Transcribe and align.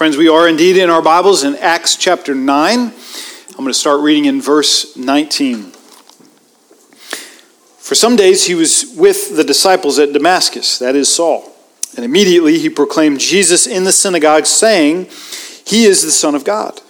Friends, 0.00 0.16
we 0.16 0.30
are 0.30 0.48
indeed 0.48 0.78
in 0.78 0.88
our 0.88 1.02
Bibles 1.02 1.44
in 1.44 1.56
Acts 1.56 1.94
chapter 1.94 2.34
9. 2.34 2.78
I'm 2.78 2.92
going 3.54 3.66
to 3.66 3.74
start 3.74 4.00
reading 4.00 4.24
in 4.24 4.40
verse 4.40 4.96
19. 4.96 5.72
For 7.76 7.94
some 7.94 8.16
days 8.16 8.46
he 8.46 8.54
was 8.54 8.94
with 8.96 9.36
the 9.36 9.44
disciples 9.44 9.98
at 9.98 10.14
Damascus, 10.14 10.78
that 10.78 10.96
is 10.96 11.14
Saul. 11.14 11.54
And 11.96 12.04
immediately 12.06 12.58
he 12.58 12.70
proclaimed 12.70 13.20
Jesus 13.20 13.66
in 13.66 13.84
the 13.84 13.92
synagogue, 13.92 14.46
saying, 14.46 15.08
He 15.66 15.84
is 15.84 16.02
the 16.02 16.10
Son 16.10 16.34
of 16.34 16.44
God. 16.44 16.80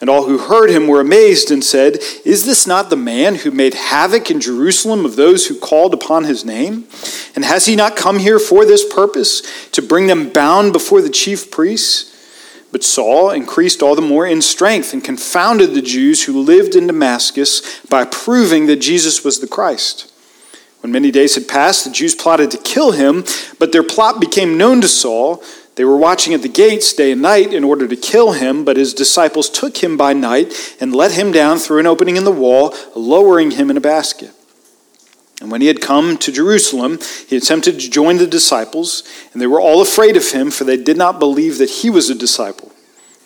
And 0.00 0.08
all 0.08 0.26
who 0.28 0.38
heard 0.38 0.70
him 0.70 0.86
were 0.86 1.00
amazed 1.00 1.50
and 1.50 1.64
said, 1.64 1.98
Is 2.24 2.46
this 2.46 2.64
not 2.64 2.90
the 2.90 2.96
man 2.96 3.34
who 3.34 3.50
made 3.50 3.74
havoc 3.74 4.30
in 4.30 4.40
Jerusalem 4.40 5.04
of 5.04 5.16
those 5.16 5.48
who 5.48 5.58
called 5.58 5.94
upon 5.94 6.22
his 6.22 6.44
name? 6.44 6.86
And 7.34 7.44
has 7.44 7.66
he 7.66 7.74
not 7.74 7.96
come 7.96 8.20
here 8.20 8.38
for 8.38 8.64
this 8.64 8.88
purpose, 8.94 9.42
to 9.72 9.82
bring 9.82 10.06
them 10.06 10.30
bound 10.30 10.72
before 10.72 11.02
the 11.02 11.10
chief 11.10 11.50
priests? 11.50 12.11
But 12.72 12.82
Saul 12.82 13.30
increased 13.30 13.82
all 13.82 13.94
the 13.94 14.02
more 14.02 14.26
in 14.26 14.40
strength 14.40 14.94
and 14.94 15.04
confounded 15.04 15.74
the 15.74 15.82
Jews 15.82 16.24
who 16.24 16.40
lived 16.40 16.74
in 16.74 16.86
Damascus 16.86 17.80
by 17.86 18.04
proving 18.06 18.66
that 18.66 18.80
Jesus 18.80 19.22
was 19.22 19.40
the 19.40 19.46
Christ. 19.46 20.10
When 20.80 20.90
many 20.90 21.10
days 21.12 21.36
had 21.36 21.46
passed, 21.46 21.84
the 21.84 21.90
Jews 21.90 22.14
plotted 22.14 22.50
to 22.50 22.58
kill 22.58 22.92
him, 22.92 23.24
but 23.60 23.70
their 23.70 23.84
plot 23.84 24.20
became 24.20 24.58
known 24.58 24.80
to 24.80 24.88
Saul. 24.88 25.44
They 25.76 25.84
were 25.84 25.96
watching 25.96 26.34
at 26.34 26.42
the 26.42 26.48
gates 26.48 26.92
day 26.92 27.12
and 27.12 27.22
night 27.22 27.54
in 27.54 27.62
order 27.62 27.86
to 27.86 27.96
kill 27.96 28.32
him, 28.32 28.64
but 28.64 28.76
his 28.76 28.92
disciples 28.92 29.48
took 29.48 29.76
him 29.76 29.96
by 29.96 30.12
night 30.12 30.76
and 30.80 30.94
let 30.94 31.12
him 31.12 31.30
down 31.30 31.58
through 31.58 31.78
an 31.78 31.86
opening 31.86 32.16
in 32.16 32.24
the 32.24 32.32
wall, 32.32 32.74
lowering 32.96 33.52
him 33.52 33.70
in 33.70 33.76
a 33.76 33.80
basket. 33.80 34.32
And 35.40 35.50
when 35.50 35.60
he 35.60 35.66
had 35.66 35.80
come 35.80 36.18
to 36.18 36.32
Jerusalem, 36.32 36.98
he 37.28 37.36
attempted 37.36 37.80
to 37.80 37.90
join 37.90 38.18
the 38.18 38.26
disciples, 38.26 39.02
and 39.32 39.40
they 39.40 39.46
were 39.46 39.60
all 39.60 39.82
afraid 39.82 40.16
of 40.16 40.30
him, 40.30 40.50
for 40.50 40.64
they 40.64 40.76
did 40.76 40.96
not 40.96 41.18
believe 41.18 41.58
that 41.58 41.70
he 41.70 41.90
was 41.90 42.10
a 42.10 42.14
disciple. 42.14 42.71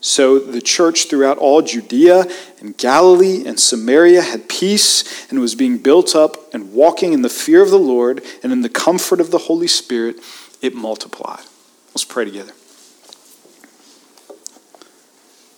So 0.00 0.38
the 0.38 0.60
church 0.60 1.08
throughout 1.08 1.38
all 1.38 1.60
Judea 1.60 2.26
and 2.60 2.76
Galilee 2.76 3.44
and 3.46 3.58
Samaria 3.58 4.22
had 4.22 4.48
peace 4.48 5.28
and 5.30 5.40
was 5.40 5.54
being 5.54 5.78
built 5.78 6.14
up 6.14 6.54
and 6.54 6.72
walking 6.72 7.12
in 7.12 7.22
the 7.22 7.28
fear 7.28 7.62
of 7.62 7.70
the 7.70 7.78
Lord 7.78 8.22
and 8.42 8.52
in 8.52 8.62
the 8.62 8.68
comfort 8.68 9.20
of 9.20 9.30
the 9.30 9.38
Holy 9.38 9.66
Spirit, 9.66 10.16
it 10.62 10.74
multiplied. 10.74 11.44
Let's 11.88 12.04
pray 12.04 12.24
together. 12.24 12.52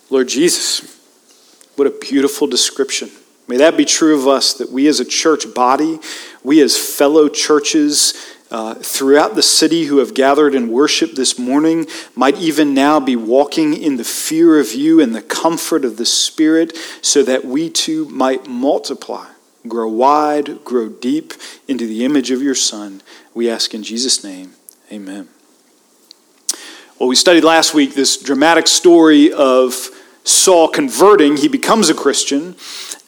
Lord 0.09 0.29
Jesus, 0.29 0.99
what 1.77 1.87
a 1.87 1.91
beautiful 1.91 2.47
description 2.47 3.11
May 3.51 3.57
that 3.57 3.77
be 3.77 3.85
true 3.85 4.17
of 4.17 4.29
us, 4.29 4.55
that 4.55 4.71
we 4.71 4.87
as 4.87 5.01
a 5.01 5.05
church 5.05 5.53
body, 5.53 5.99
we 6.45 6.61
as 6.61 6.79
fellow 6.79 7.29
churches 7.29 8.15
uh, 8.51 8.75
throughout 8.75 9.35
the 9.35 9.43
city 9.43 9.85
who 9.85 9.99
have 9.99 10.15
gathered 10.15 10.55
in 10.55 10.71
worship 10.71 11.13
this 11.13 11.39
morning 11.39 11.87
might 12.15 12.37
even 12.39 12.75
now 12.75 12.99
be 12.99 13.15
walking 13.17 13.75
in 13.75 13.97
the 13.97 14.05
fear 14.05 14.59
of 14.59 14.73
you 14.73 15.01
and 15.01 15.15
the 15.15 15.23
comfort 15.23 15.85
of 15.85 15.97
the 15.97 16.07
Spirit 16.07 16.77
so 17.01 17.23
that 17.23 17.45
we 17.45 17.71
too 17.71 18.09
might 18.09 18.47
multiply, 18.47 19.29
grow 19.69 19.89
wide, 19.89 20.65
grow 20.65 20.89
deep 20.89 21.33
into 21.69 21.87
the 21.87 22.05
image 22.05 22.31
of 22.31 22.43
your 22.43 22.55
Son. 22.55 23.03
We 23.35 23.49
ask 23.49 23.73
in 23.73 23.83
Jesus' 23.83 24.25
name, 24.25 24.55
amen. 24.91 25.29
Well, 26.99 27.09
we 27.09 27.17
studied 27.17 27.45
last 27.45 27.73
week 27.73 27.95
this 27.95 28.17
dramatic 28.17 28.67
story 28.67 29.33
of 29.33 29.89
Saul 30.25 30.69
converting. 30.69 31.37
He 31.37 31.49
becomes 31.49 31.89
a 31.89 31.95
Christian. 31.95 32.57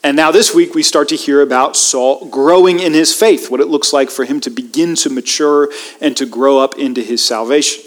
And 0.04 0.16
now 0.16 0.30
this 0.32 0.54
week 0.54 0.74
we 0.74 0.82
start 0.82 1.08
to 1.10 1.16
hear 1.16 1.40
about 1.40 1.76
Saul 1.76 2.28
growing 2.28 2.80
in 2.80 2.92
his 2.92 3.14
faith, 3.14 3.50
what 3.50 3.60
it 3.60 3.68
looks 3.68 3.92
like 3.92 4.10
for 4.10 4.24
him 4.24 4.40
to 4.40 4.50
begin 4.50 4.96
to 4.96 5.10
mature 5.10 5.68
and 6.00 6.16
to 6.16 6.26
grow 6.26 6.58
up 6.58 6.76
into 6.76 7.02
his 7.02 7.24
salvation. 7.24 7.84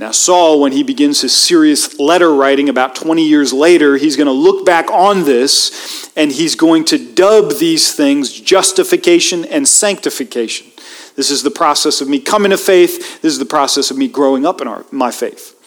Now, 0.00 0.12
Saul, 0.12 0.60
when 0.60 0.72
he 0.72 0.84
begins 0.84 1.22
his 1.22 1.36
serious 1.36 1.98
letter 1.98 2.32
writing 2.32 2.68
about 2.68 2.94
20 2.94 3.26
years 3.26 3.52
later, 3.52 3.96
he's 3.96 4.16
going 4.16 4.26
to 4.28 4.32
look 4.32 4.64
back 4.64 4.90
on 4.90 5.24
this 5.24 6.12
and 6.16 6.30
he's 6.30 6.54
going 6.54 6.84
to 6.86 7.14
dub 7.14 7.54
these 7.58 7.92
things 7.92 8.32
justification 8.32 9.44
and 9.44 9.66
sanctification. 9.66 10.68
This 11.16 11.30
is 11.32 11.42
the 11.42 11.50
process 11.50 12.00
of 12.00 12.08
me 12.08 12.20
coming 12.20 12.50
to 12.52 12.56
faith. 12.56 13.20
This 13.22 13.32
is 13.32 13.40
the 13.40 13.44
process 13.44 13.90
of 13.90 13.96
me 13.96 14.06
growing 14.06 14.46
up 14.46 14.60
in 14.60 14.68
our, 14.68 14.84
my 14.92 15.10
faith. 15.10 15.57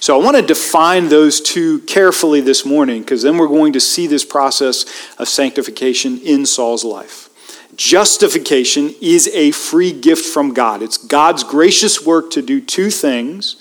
So 0.00 0.18
I 0.18 0.24
want 0.24 0.36
to 0.36 0.42
define 0.42 1.08
those 1.08 1.40
two 1.40 1.80
carefully 1.80 2.40
this 2.40 2.66
morning 2.66 3.02
because 3.02 3.22
then 3.22 3.38
we're 3.38 3.48
going 3.48 3.72
to 3.74 3.80
see 3.80 4.06
this 4.06 4.24
process 4.24 4.84
of 5.18 5.28
sanctification 5.28 6.18
in 6.20 6.46
Saul's 6.46 6.84
life. 6.84 7.28
Justification 7.76 8.94
is 9.00 9.28
a 9.28 9.50
free 9.50 9.92
gift 9.92 10.26
from 10.26 10.52
God. 10.52 10.82
It's 10.82 10.98
God's 10.98 11.42
gracious 11.42 12.04
work 12.04 12.30
to 12.32 12.42
do 12.42 12.60
two 12.60 12.90
things. 12.90 13.56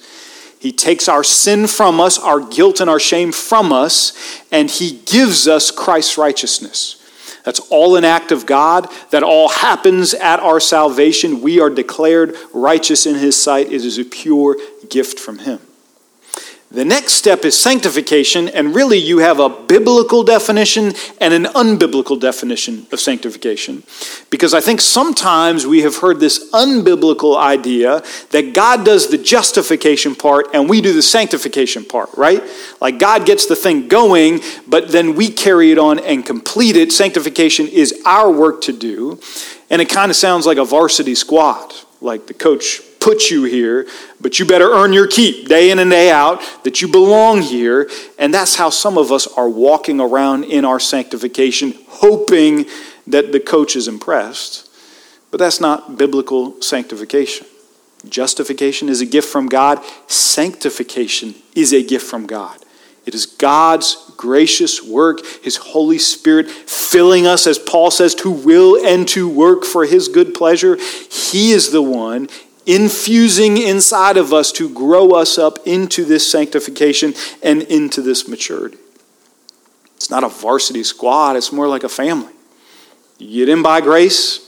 He 0.60 0.72
takes 0.72 1.08
our 1.08 1.24
sin 1.24 1.66
from 1.66 2.00
us, 2.00 2.20
our 2.20 2.40
guilt 2.40 2.82
and 2.82 2.90
our 2.90 3.00
shame 3.00 3.32
from 3.32 3.72
us, 3.74 4.14
and 4.52 4.70
He 4.70 5.00
gives 5.06 5.48
us 5.48 5.72
Christ's 5.72 6.18
righteousness. 6.18 6.98
That's 7.44 7.60
all 7.72 7.96
an 7.96 8.04
act 8.04 8.32
of 8.32 8.46
God. 8.46 8.88
That 9.10 9.24
all 9.24 9.50
happens 9.50 10.14
at 10.14 10.40
our 10.40 10.60
salvation. 10.60 11.42
We 11.42 11.60
are 11.60 11.70
declared 11.70 12.36
righteous 12.54 13.06
in 13.06 13.16
His 13.16 13.42
sight. 13.42 13.68
It 13.68 13.84
is 13.86 13.98
a 13.98 14.06
pure 14.06 14.58
gift 14.90 15.20
from 15.20 15.40
Him. 15.40 15.60
The 16.72 16.86
next 16.86 17.16
step 17.16 17.44
is 17.44 17.60
sanctification, 17.60 18.48
and 18.48 18.74
really 18.74 18.98
you 18.98 19.18
have 19.18 19.42
a 19.42 19.50
biblical 19.50 20.24
definition 20.24 20.94
and 21.20 21.34
an 21.34 21.44
unbiblical 21.44 22.18
definition 22.18 22.88
of 22.94 23.02
sanctification. 23.02 23.84
Because 24.30 24.54
I 24.54 24.62
think 24.62 24.80
sometimes 24.80 25.68
we 25.68 25.82
have 25.82 25.98
heard 25.98 26.22
this 26.22 26.50
unbiblical 26.52 27.38
idea 27.38 28.02
that 28.30 28.54
God 28.54 28.86
does 28.86 29.10
the 29.10 29.18
justification 29.18 30.16
part 30.16 30.48
and 30.54 30.70
we 30.70 30.80
do 30.80 30.94
the 30.94 31.02
sanctification 31.02 31.84
part, 31.84 32.10
right? 32.16 32.42
Like 32.80 33.00
God 33.00 33.26
gets 33.26 33.48
the 33.48 33.56
thing 33.58 33.90
going, 33.90 34.40
but 34.66 34.94
then 34.94 35.16
we 35.16 35.28
carry 35.28 35.74
it 35.74 35.78
on 35.78 36.00
and 36.00 36.26
complete 36.26 36.78
it. 36.78 36.94
Sanctification 36.94 37.68
is 37.68 38.02
our 38.06 38.32
work 38.32 38.62
to 38.62 38.72
do. 38.72 39.20
And 39.70 39.82
it 39.82 39.90
kind 39.90 40.10
of 40.10 40.16
sounds 40.16 40.46
like 40.46 40.58
a 40.58 40.66
varsity 40.66 41.16
squad, 41.16 41.74
like 42.00 42.28
the 42.28 42.34
coach 42.34 42.82
put 43.02 43.30
you 43.30 43.44
here, 43.44 43.88
but 44.22 44.40
you 44.40 44.46
better 44.46 44.72
earn 44.72 44.94
your 44.94 45.08
keep 45.08 45.48
day 45.48 45.72
in 45.72 45.80
and 45.80 45.92
day 45.92 46.10
out 46.12 46.42
that 46.64 46.82
you 46.82 46.88
belong 46.88 47.42
here. 47.42 47.90
And 48.18 48.34
that's 48.34 48.56
how 48.56 48.70
some 48.70 48.98
of 48.98 49.12
us 49.12 49.28
are 49.28 49.50
walking 49.50 50.00
around 50.00 50.46
in 50.46 50.64
our 50.64 50.80
sanctification, 50.80 51.74
hoping 51.88 52.66
that 53.08 53.32
the 53.32 53.40
coach 53.40 53.76
is 53.76 53.88
impressed. 53.88 54.70
But 55.32 55.40
that's 55.40 55.60
not 55.60 55.98
biblical 55.98 56.62
sanctification. 56.62 57.48
Justification 58.08 58.90
is 58.90 59.02
a 59.02 59.06
gift 59.06 59.30
from 59.30 59.48
God, 59.48 59.84
sanctification 60.08 61.36
is 61.56 61.74
a 61.74 61.84
gift 61.84 62.06
from 62.06 62.26
God. 62.26 62.58
It 63.06 63.16
is 63.16 63.26
God's 63.26 64.12
gracious 64.16 64.84
work, 64.84 65.20
His 65.44 65.58
Holy 65.58 65.98
Spirit 65.98 66.50
filling 66.50 67.26
us, 67.26 67.48
as 67.48 67.58
Paul 67.58 67.90
says, 67.90 68.14
to 68.16 68.30
will 68.30 68.86
and 68.86 69.08
to 69.10 69.28
work 69.28 69.64
for 69.66 69.86
His 69.86 70.08
good 70.08 70.34
pleasure. 70.36 70.78
He 71.10 71.52
is 71.52 71.72
the 71.72 71.82
one 71.82 72.30
infusing 72.66 73.58
inside 73.58 74.18
of 74.18 74.34
us 74.34 74.52
to 74.54 74.70
grow 74.70 75.12
us 75.12 75.38
up 75.38 75.60
into 75.66 76.06
this 76.06 76.30
sanctification 76.30 77.14
and 77.42 77.64
into 77.64 78.02
this 78.02 78.28
maturity. 78.28 78.78
It's 79.96 80.10
not 80.10 80.24
a 80.24 80.30
varsity 80.30 80.84
squad, 80.84 81.36
it's 81.36 81.52
more 81.52 81.68
like 81.68 81.84
a 81.84 81.90
family. 81.90 82.34
You 83.18 83.46
get 83.46 83.50
in 83.50 83.62
by 83.62 83.82
grace, 83.82 84.48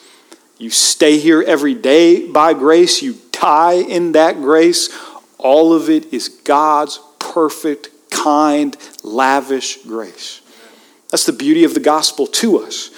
you 0.57 0.69
stay 0.69 1.17
here 1.17 1.41
every 1.41 1.73
day 1.73 2.27
by 2.27 2.53
grace, 2.53 3.01
you 3.01 3.17
die 3.31 3.73
in 3.73 4.13
that 4.13 4.37
grace. 4.37 4.89
All 5.37 5.73
of 5.73 5.89
it 5.89 6.13
is 6.13 6.29
God's 6.29 6.99
perfect, 7.19 7.89
kind, 8.09 8.75
lavish 9.03 9.83
grace. 9.83 10.41
That's 11.11 11.25
the 11.25 11.33
beauty 11.33 11.63
of 11.63 11.73
the 11.73 11.79
gospel 11.79 12.25
to 12.27 12.63
us. 12.63 12.89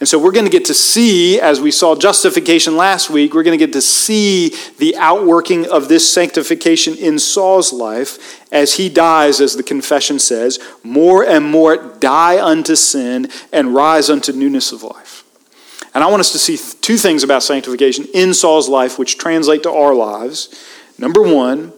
And 0.00 0.08
so 0.08 0.18
we're 0.18 0.32
going 0.32 0.44
to 0.44 0.50
get 0.50 0.64
to 0.66 0.74
see, 0.74 1.40
as 1.40 1.60
we 1.60 1.70
saw 1.70 1.94
justification 1.94 2.76
last 2.76 3.10
week, 3.10 3.32
we're 3.32 3.44
going 3.44 3.58
to 3.58 3.64
get 3.64 3.72
to 3.74 3.80
see 3.80 4.52
the 4.78 4.96
outworking 4.96 5.68
of 5.70 5.88
this 5.88 6.12
sanctification 6.12 6.94
in 6.96 7.18
Saul's 7.18 7.72
life 7.72 8.42
as 8.52 8.74
he 8.74 8.88
dies, 8.88 9.40
as 9.40 9.56
the 9.56 9.62
confession 9.62 10.18
says, 10.18 10.58
more 10.82 11.24
and 11.24 11.44
more 11.44 11.76
die 11.76 12.44
unto 12.44 12.74
sin 12.74 13.28
and 13.52 13.74
rise 13.74 14.10
unto 14.10 14.32
newness 14.32 14.72
of 14.72 14.82
life. 14.82 15.24
And 15.94 16.02
I 16.02 16.10
want 16.10 16.20
us 16.20 16.32
to 16.32 16.38
see 16.38 16.58
two 16.80 16.96
things 16.96 17.22
about 17.22 17.44
sanctification 17.44 18.06
in 18.12 18.34
Saul's 18.34 18.68
life, 18.68 18.98
which 18.98 19.16
translate 19.16 19.62
to 19.62 19.72
our 19.72 19.94
lives. 19.94 20.48
Number 20.98 21.22
one, 21.22 21.72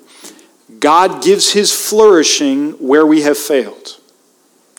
God 0.80 1.22
gives 1.22 1.52
his 1.52 1.70
flourishing 1.70 2.72
where 2.72 3.06
we 3.06 3.22
have 3.22 3.36
failed. 3.36 4.00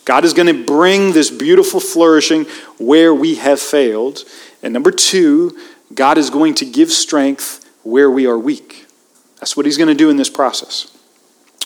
God 0.08 0.24
is 0.24 0.32
going 0.32 0.46
to 0.46 0.64
bring 0.64 1.12
this 1.12 1.30
beautiful 1.30 1.80
flourishing 1.80 2.46
where 2.78 3.12
we 3.12 3.34
have 3.34 3.60
failed. 3.60 4.24
And 4.62 4.72
number 4.72 4.90
two, 4.90 5.54
God 5.92 6.16
is 6.16 6.30
going 6.30 6.54
to 6.54 6.64
give 6.64 6.90
strength 6.90 7.70
where 7.82 8.10
we 8.10 8.26
are 8.26 8.38
weak. 8.38 8.86
That's 9.38 9.54
what 9.54 9.66
he's 9.66 9.76
going 9.76 9.90
to 9.90 9.94
do 9.94 10.08
in 10.08 10.16
this 10.16 10.30
process. 10.30 10.96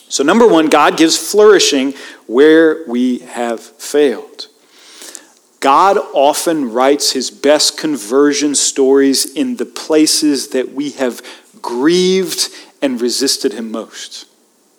So, 0.09 0.25
number 0.25 0.45
one, 0.45 0.67
God 0.67 0.97
gives 0.97 1.17
flourishing 1.17 1.93
where 2.27 2.85
we 2.85 3.19
have 3.19 3.61
failed. 3.61 4.49
God 5.61 5.97
often 6.13 6.73
writes 6.73 7.13
his 7.13 7.31
best 7.31 7.77
conversion 7.77 8.55
stories 8.55 9.25
in 9.33 9.55
the 9.55 9.65
places 9.65 10.49
that 10.49 10.73
we 10.73 10.91
have 10.91 11.21
grieved 11.61 12.49
and 12.81 12.99
resisted 12.99 13.53
him 13.53 13.71
most. 13.71 14.25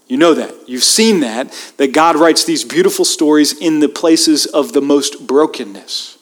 You 0.06 0.19
know 0.19 0.35
that. 0.35 0.69
You've 0.69 0.85
seen 0.85 1.21
that, 1.21 1.51
that 1.79 1.93
God 1.93 2.17
writes 2.17 2.45
these 2.45 2.65
beautiful 2.65 3.05
stories 3.05 3.59
in 3.59 3.81
the 3.81 3.89
places 3.89 4.47
of 4.47 4.73
the 4.73 4.83
most 4.83 5.27
brokenness. 5.27 6.19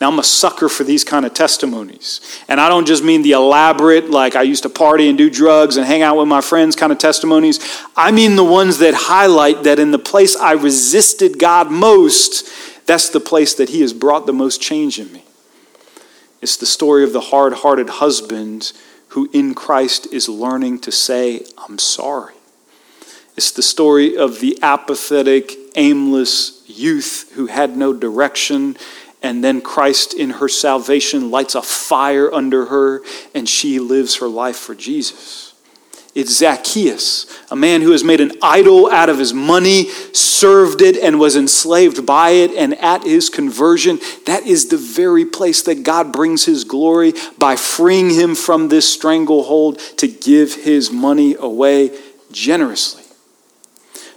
Now, 0.00 0.08
I'm 0.08 0.18
a 0.18 0.24
sucker 0.24 0.68
for 0.68 0.82
these 0.82 1.04
kind 1.04 1.24
of 1.24 1.32
testimonies. 1.32 2.42
And 2.48 2.60
I 2.60 2.68
don't 2.68 2.88
just 2.88 3.04
mean 3.04 3.22
the 3.22 3.32
elaborate, 3.32 4.10
like 4.10 4.34
I 4.34 4.42
used 4.42 4.64
to 4.64 4.68
party 4.68 5.08
and 5.08 5.16
do 5.16 5.30
drugs 5.30 5.76
and 5.76 5.86
hang 5.86 6.02
out 6.02 6.16
with 6.16 6.26
my 6.26 6.40
friends 6.40 6.74
kind 6.74 6.90
of 6.90 6.98
testimonies. 6.98 7.60
I 7.94 8.10
mean 8.10 8.34
the 8.34 8.42
ones 8.42 8.78
that 8.78 8.94
highlight 8.94 9.62
that 9.62 9.78
in 9.78 9.92
the 9.92 10.00
place 10.00 10.34
I 10.34 10.52
resisted 10.54 11.38
God 11.38 11.70
most, 11.70 12.48
that's 12.84 13.10
the 13.10 13.20
place 13.20 13.54
that 13.54 13.68
He 13.68 13.82
has 13.82 13.92
brought 13.92 14.26
the 14.26 14.32
most 14.32 14.60
change 14.60 14.98
in 14.98 15.12
me. 15.12 15.22
It's 16.40 16.56
the 16.56 16.66
story 16.66 17.04
of 17.04 17.12
the 17.12 17.20
hard 17.20 17.52
hearted 17.52 17.88
husband 17.88 18.72
who 19.10 19.30
in 19.32 19.54
Christ 19.54 20.12
is 20.12 20.28
learning 20.28 20.80
to 20.80 20.90
say, 20.90 21.44
I'm 21.56 21.78
sorry. 21.78 22.34
It's 23.36 23.50
the 23.50 23.62
story 23.62 24.16
of 24.16 24.40
the 24.40 24.58
apathetic, 24.62 25.52
aimless 25.74 26.62
youth 26.66 27.32
who 27.34 27.46
had 27.46 27.76
no 27.76 27.92
direction, 27.92 28.76
and 29.22 29.42
then 29.42 29.60
Christ, 29.60 30.14
in 30.14 30.30
her 30.30 30.48
salvation, 30.48 31.30
lights 31.30 31.54
a 31.54 31.62
fire 31.62 32.32
under 32.32 32.66
her, 32.66 33.02
and 33.34 33.48
she 33.48 33.78
lives 33.78 34.16
her 34.16 34.28
life 34.28 34.56
for 34.56 34.74
Jesus. 34.74 35.54
It's 36.14 36.36
Zacchaeus, 36.36 37.26
a 37.50 37.56
man 37.56 37.80
who 37.80 37.92
has 37.92 38.04
made 38.04 38.20
an 38.20 38.32
idol 38.42 38.90
out 38.90 39.08
of 39.08 39.18
his 39.18 39.32
money, 39.32 39.88
served 40.12 40.82
it, 40.82 40.98
and 40.98 41.18
was 41.18 41.36
enslaved 41.36 42.04
by 42.04 42.30
it. 42.30 42.50
And 42.50 42.74
at 42.80 43.04
his 43.04 43.30
conversion, 43.30 43.98
that 44.26 44.46
is 44.46 44.68
the 44.68 44.76
very 44.76 45.24
place 45.24 45.62
that 45.62 45.84
God 45.84 46.12
brings 46.12 46.44
his 46.44 46.64
glory 46.64 47.14
by 47.38 47.56
freeing 47.56 48.10
him 48.10 48.34
from 48.34 48.68
this 48.68 48.92
stranglehold 48.92 49.78
to 49.98 50.06
give 50.06 50.54
his 50.54 50.90
money 50.90 51.34
away 51.34 51.98
generously. 52.30 53.01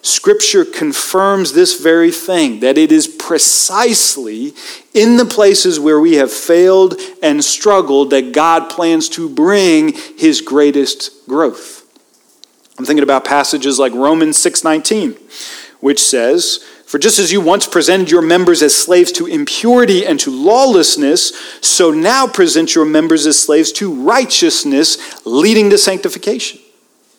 Scripture 0.06 0.64
confirms 0.64 1.54
this 1.54 1.82
very 1.82 2.12
thing 2.12 2.60
that 2.60 2.78
it 2.78 2.92
is 2.92 3.08
precisely 3.08 4.54
in 4.94 5.18
the 5.18 5.26
places 5.26 5.80
where 5.80 6.00
we 6.00 6.14
have 6.14 6.32
failed 6.32 7.00
and 7.24 7.44
struggled 7.44 8.12
that 8.12 8.32
God 8.32 8.70
plans 8.70 9.10
to 9.10 9.28
bring 9.28 9.94
his 10.16 10.42
greatest 10.42 11.28
growth. 11.28 11.88
I'm 12.78 12.86
thinking 12.86 13.02
about 13.02 13.26
passages 13.26 13.80
like 13.80 13.96
Romans 13.96 14.38
6:19, 14.38 15.16
which 15.80 16.04
says, 16.04 16.60
"For 16.86 17.00
just 17.00 17.18
as 17.18 17.32
you 17.32 17.42
once 17.42 17.66
presented 17.66 18.12
your 18.12 18.22
members 18.22 18.62
as 18.62 18.76
slaves 18.76 19.12
to 19.14 19.26
impurity 19.26 20.06
and 20.06 20.20
to 20.20 20.30
lawlessness, 20.30 21.34
so 21.62 21.90
now 21.90 22.28
present 22.28 22.76
your 22.76 22.86
members 22.86 23.26
as 23.26 23.40
slaves 23.40 23.72
to 23.72 23.92
righteousness, 23.92 25.00
leading 25.24 25.72
to 25.72 25.80
sanctification." 25.80 26.60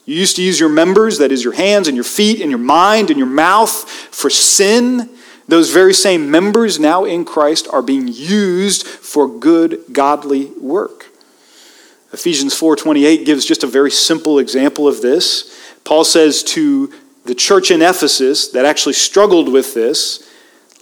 You 0.07 0.15
used 0.15 0.37
to 0.37 0.43
use 0.43 0.59
your 0.59 0.69
members, 0.69 1.19
that 1.19 1.33
is, 1.33 1.45
your 1.45 1.53
hands 1.53 1.89
and 1.89 1.97
your 1.97 2.05
feet 2.05 2.41
and 2.41 2.49
your 2.49 2.61
mind 2.61 3.11
and 3.11 3.19
your 3.19 3.29
mouth, 3.29 3.89
for 3.91 4.31
sin. 4.31 5.11
Those 5.49 5.71
very 5.71 5.93
same 5.93 6.31
members 6.31 6.81
now 6.81 7.05
in 7.05 7.25
Christ 7.25 7.69
are 7.71 7.83
being 7.83 8.09
used 8.09 8.87
for 8.87 9.29
good, 9.29 9.83
godly 9.93 10.47
work. 10.61 11.07
Ephesians 12.13 12.55
4:28 12.55 13.25
gives 13.25 13.45
just 13.45 13.65
a 13.65 13.67
very 13.67 13.91
simple 13.91 14.39
example 14.39 14.89
of 14.89 15.03
this. 15.03 15.51
Paul 15.85 16.05
says 16.05 16.43
to 16.45 16.93
the 17.25 17.35
church 17.35 17.71
in 17.71 17.83
Ephesus 17.83 18.49
that 18.49 18.65
actually 18.65 18.95
struggled 18.95 19.49
with 19.49 19.75
this, 19.75 20.26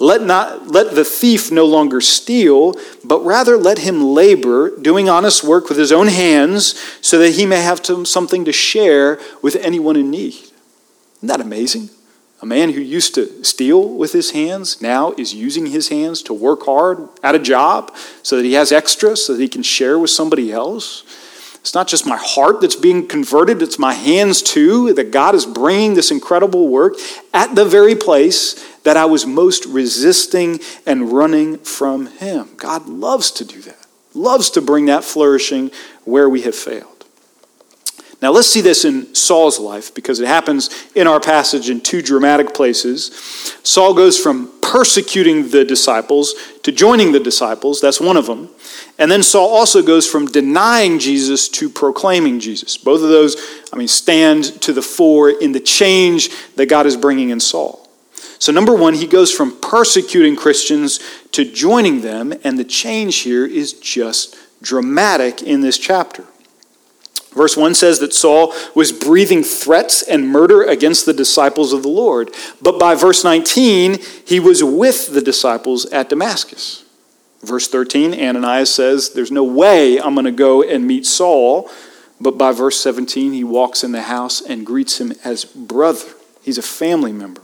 let, 0.05 0.23
not, 0.23 0.69
let 0.69 0.95
the 0.95 1.05
thief 1.05 1.51
no 1.51 1.65
longer 1.65 2.01
steal, 2.01 2.75
but 3.03 3.25
rather 3.25 3.56
let 3.56 3.79
him 3.79 4.05
labor, 4.05 4.77
doing 4.79 5.09
honest 5.09 5.43
work 5.43 5.69
with 5.69 5.79
his 5.79 5.93
own 5.93 6.09
hands, 6.09 6.79
so 7.01 7.19
that 7.19 7.35
he 7.35 7.47
may 7.47 7.62
have 7.62 7.85
something 8.05 8.45
to 8.45 8.53
share 8.53 9.19
with 9.43 9.56
anyone 9.56 9.97
in 9.97 10.11
need. 10.11 10.35
Isn't 10.35 11.29
that 11.29 11.41
amazing? 11.41 11.91
A 12.43 12.47
man 12.47 12.73
who 12.73 12.81
used 12.81 13.15
to 13.15 13.43
steal 13.43 13.89
with 13.89 14.12
his 14.12 14.33
hands 14.33 14.83
now 14.83 15.12
is 15.17 15.33
using 15.33 15.67
his 15.67 15.89
hands 15.89 16.21
to 16.25 16.35
work 16.35 16.65
hard 16.65 17.09
at 17.23 17.35
a 17.35 17.39
job 17.39 17.97
so 18.23 18.37
that 18.37 18.45
he 18.45 18.53
has 18.53 18.71
extra, 18.71 19.17
so 19.17 19.33
that 19.33 19.41
he 19.41 19.49
can 19.49 19.62
share 19.62 19.99
with 19.99 20.11
somebody 20.11 20.53
else. 20.53 21.05
It's 21.64 21.72
not 21.72 21.88
just 21.88 22.05
my 22.05 22.19
heart 22.19 22.61
that's 22.61 22.76
being 22.76 23.08
converted, 23.08 23.62
it's 23.62 23.78
my 23.78 23.94
hands 23.94 24.43
too, 24.43 24.93
that 24.93 25.11
God 25.11 25.34
is 25.34 25.46
bringing 25.46 25.94
this 25.94 26.11
incredible 26.11 26.69
work 26.69 26.96
at 27.32 27.55
the 27.55 27.64
very 27.64 27.94
place 27.94 28.62
that 28.82 28.99
I 28.99 29.06
was 29.06 29.25
most 29.25 29.64
resisting 29.64 30.61
and 30.84 31.11
running 31.11 31.56
from 31.56 32.08
Him. 32.08 32.50
God 32.58 32.87
loves 32.87 33.31
to 33.31 33.46
do 33.46 33.62
that, 33.62 33.87
loves 34.12 34.50
to 34.50 34.61
bring 34.61 34.84
that 34.87 35.05
flourishing 35.05 35.70
where 36.05 36.28
we 36.28 36.43
have 36.43 36.55
failed. 36.55 36.94
Now, 38.25 38.31
let's 38.31 38.49
see 38.49 38.62
this 38.62 38.87
in 38.87 39.15
Saul's 39.15 39.61
life 39.61 39.94
because 39.94 40.19
it 40.19 40.26
happens 40.26 40.71
in 40.94 41.06
our 41.06 41.21
passage 41.21 41.69
in 41.69 41.82
two 41.82 42.00
dramatic 42.00 42.55
places. 42.55 43.09
Saul 43.62 43.93
goes 43.93 44.19
from 44.19 44.50
persecuting 44.62 45.50
the 45.50 45.62
disciples 45.62 46.35
to 46.62 46.73
joining 46.73 47.12
the 47.12 47.21
disciples, 47.21 47.82
that's 47.82 48.00
one 48.00 48.17
of 48.17 48.25
them. 48.25 48.49
And 48.99 49.11
then 49.11 49.23
Saul 49.23 49.50
also 49.50 49.82
goes 49.82 50.11
from 50.11 50.25
denying 50.25 50.99
Jesus 51.00 51.50
to 51.50 51.69
proclaiming 51.69 52.41
Jesus. 52.41 52.79
Both 52.79 53.03
of 53.03 53.11
those, 53.11 53.37
I 53.75 53.76
mean, 53.76 53.88
stand 53.88 54.59
to 54.62 54.73
the 54.73 54.81
fore 54.81 55.29
in 55.29 55.53
the 55.53 55.61
change 55.61 56.31
that 56.56 56.70
God 56.70 56.87
is 56.87 56.97
bringing 56.97 57.29
in 57.29 57.41
Saul. 57.41 57.87
So, 58.38 58.53
number 58.53 58.75
one, 58.75 58.94
he 58.94 59.06
goes 59.06 59.32
from 59.32 59.61
persecuting 59.61 60.35
Christians 60.35 60.99
to 61.32 61.44
joining 61.44 62.00
them, 62.00 62.32
and 62.43 62.59
the 62.59 62.65
change 62.65 63.17
here 63.17 63.44
is 63.44 63.75
just 63.75 64.35
dramatic 64.62 65.43
in 65.43 65.61
this 65.61 65.77
chapter. 65.77 66.25
Verse 67.34 67.56
1 67.56 67.75
says 67.75 67.98
that 67.98 68.14
Saul 68.14 68.54
was 68.75 68.92
breathing 68.92 69.42
threats 69.42 70.02
and 70.02 70.28
murder 70.28 70.62
against 70.62 71.04
the 71.04 71.12
disciples 71.12 71.72
of 71.72 71.82
the 71.82 71.88
Lord. 71.88 72.31
But 72.62 72.78
by 72.78 72.94
verse 72.94 73.25
19, 73.25 73.98
he 74.25 74.38
was 74.38 74.62
with 74.62 75.12
the 75.12 75.20
disciples 75.20 75.84
at 75.86 76.08
Damascus. 76.08 76.84
Verse 77.42 77.69
13, 77.69 78.14
Ananias 78.14 78.74
says, 78.74 79.10
There's 79.10 79.32
no 79.32 79.44
way 79.44 80.00
I'm 80.00 80.14
going 80.14 80.24
to 80.24 80.32
go 80.32 80.62
and 80.62 80.86
meet 80.86 81.05
Saul. 81.06 81.70
But 82.20 82.38
by 82.38 82.53
verse 82.53 82.81
17, 82.81 83.32
he 83.32 83.44
walks 83.44 83.82
in 83.82 83.93
the 83.93 84.03
house 84.03 84.41
and 84.41 84.64
greets 84.64 85.00
him 85.00 85.12
as 85.24 85.44
brother. 85.44 86.06
He's 86.43 86.58
a 86.58 86.62
family 86.62 87.12
member. 87.12 87.43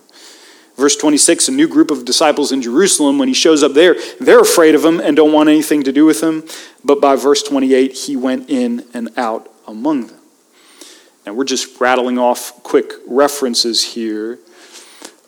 Verse 0.77 0.97
26, 0.97 1.49
a 1.49 1.53
new 1.53 1.69
group 1.69 1.91
of 1.91 2.07
disciples 2.07 2.53
in 2.53 2.63
Jerusalem, 2.63 3.19
when 3.19 3.29
he 3.29 3.35
shows 3.35 3.63
up 3.63 3.75
there, 3.75 3.97
they're 4.19 4.41
afraid 4.41 4.75
of 4.75 4.83
him 4.83 4.99
and 5.01 5.15
don't 5.15 5.33
want 5.33 5.51
anything 5.51 5.83
to 5.83 5.93
do 5.93 6.07
with 6.07 6.23
him. 6.23 6.45
But 6.83 7.03
by 7.03 7.17
verse 7.17 7.43
28, 7.43 7.93
he 7.93 8.17
went 8.17 8.49
in 8.49 8.87
and 8.95 9.11
out 9.19 9.50
among 9.71 10.09
them. 10.09 10.21
Now, 11.25 11.35
we're 11.35 11.45
just 11.45 11.81
rattling 11.81 12.19
off 12.19 12.63
quick 12.63 12.93
references 13.07 13.95
here, 13.95 14.39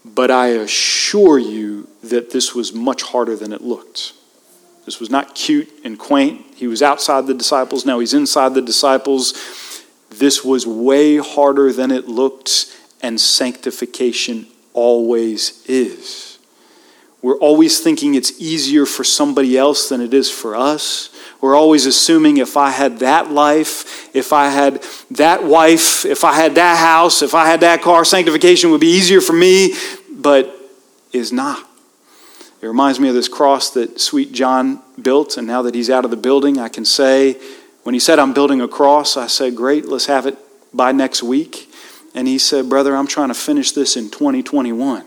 but 0.05 0.31
I 0.31 0.49
assure 0.49 1.39
you 1.39 1.89
that 2.03 2.31
this 2.31 2.55
was 2.55 2.73
much 2.73 3.03
harder 3.03 3.37
than 3.37 3.53
it 3.53 3.63
looked. 3.63 4.15
This 4.85 4.99
was 4.99 5.11
not 5.11 5.35
cute 5.35 5.71
and 5.85 5.99
quaint. 5.99 6.45
He 6.57 6.67
was 6.67 6.83
outside 6.83 7.27
the 7.27 7.35
disciples, 7.35 7.87
now 7.87 7.99
he's 7.99 8.15
inside 8.15 8.55
the 8.55 8.63
disciples. 8.63 9.35
This 10.11 10.45
was 10.45 10.67
way 10.67 11.17
harder 11.17 11.73
than 11.73 11.91
it 11.91 12.09
looked, 12.09 12.77
and 13.01 13.21
sanctification 13.21 14.47
always 14.75 15.65
is. 15.67 16.39
We're 17.23 17.39
always 17.39 17.81
thinking 17.81 18.15
it's 18.15 18.41
easier 18.41 18.85
for 18.85 19.05
somebody 19.05 19.57
else 19.57 19.89
than 19.89 20.01
it 20.01 20.13
is 20.13 20.31
for 20.31 20.57
us. 20.57 21.12
We're 21.43 21.57
always 21.57 21.87
assuming 21.87 22.37
if 22.37 22.57
I 22.57 22.71
had 22.71 23.01
that 23.01 23.33
life, 23.33 24.15
if 24.15 24.33
I 24.33 24.49
had 24.49 24.81
that 25.11 25.43
wife, 25.43 26.07
if 26.07 26.23
I 26.23 26.35
had 26.35 26.55
that 26.55 26.79
house, 26.79 27.21
if 27.21 27.35
I 27.35 27.47
had 27.47 27.61
that 27.61 27.83
car, 27.83 28.05
sanctification 28.05 28.71
would 28.71 28.81
be 28.81 28.93
easier 28.93 29.21
for 29.21 29.33
me, 29.33 29.75
but 30.09 30.57
is 31.13 31.33
not. 31.33 31.69
It 32.61 32.67
reminds 32.69 33.01
me 33.01 33.09
of 33.09 33.17
this 33.17 33.27
cross 33.27 33.71
that 33.71 34.01
sweet 34.01 34.31
John 34.31 34.83
built, 35.03 35.37
and 35.37 35.45
now 35.45 35.63
that 35.63 35.75
he's 35.75 35.91
out 35.91 36.05
of 36.05 36.13
the 36.13 36.17
building, 36.17 36.59
I 36.59 36.69
can 36.69 36.85
say, 36.85 37.41
when 37.83 37.93
he 37.93 37.99
said, 37.99 38.21
I'm 38.21 38.33
building 38.33 38.61
a 38.61 38.69
cross, 38.69 39.17
I 39.17 39.27
said, 39.27 39.57
Great, 39.57 39.87
let's 39.87 40.07
have 40.07 40.27
it 40.27 40.39
by 40.73 40.93
next 40.93 41.25
week. 41.25 41.69
And 42.15 42.29
he 42.29 42.39
said, 42.39 42.69
Brother, 42.69 42.95
I'm 42.97 43.09
trying 43.09 43.29
to 43.29 43.35
finish 43.35 43.73
this 43.73 43.97
in 43.97 44.11
2021. 44.11 45.05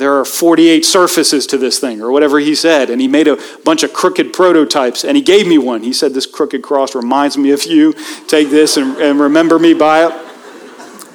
There 0.00 0.18
are 0.18 0.24
48 0.24 0.86
surfaces 0.86 1.46
to 1.48 1.58
this 1.58 1.78
thing, 1.78 2.00
or 2.00 2.10
whatever 2.10 2.38
he 2.38 2.54
said. 2.54 2.88
And 2.88 3.02
he 3.02 3.06
made 3.06 3.28
a 3.28 3.38
bunch 3.66 3.82
of 3.82 3.92
crooked 3.92 4.32
prototypes, 4.32 5.04
and 5.04 5.14
he 5.14 5.22
gave 5.22 5.46
me 5.46 5.58
one. 5.58 5.82
He 5.82 5.92
said, 5.92 6.14
This 6.14 6.24
crooked 6.24 6.62
cross 6.62 6.94
reminds 6.94 7.36
me 7.36 7.50
of 7.50 7.64
you. 7.64 7.92
Take 8.26 8.48
this 8.48 8.78
and, 8.78 8.96
and 8.96 9.20
remember 9.20 9.58
me 9.58 9.74
by 9.74 10.06
it. 10.06 10.12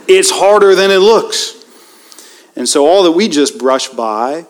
It's 0.08 0.30
harder 0.30 0.75
than 0.75 0.92
it 0.92 1.00
looks. 1.00 1.65
And 2.56 2.70
so, 2.70 2.86
all 2.86 3.01
that 3.06 3.13
we 3.13 3.27
just 3.27 3.58
brush 3.58 3.89
by 3.89 4.46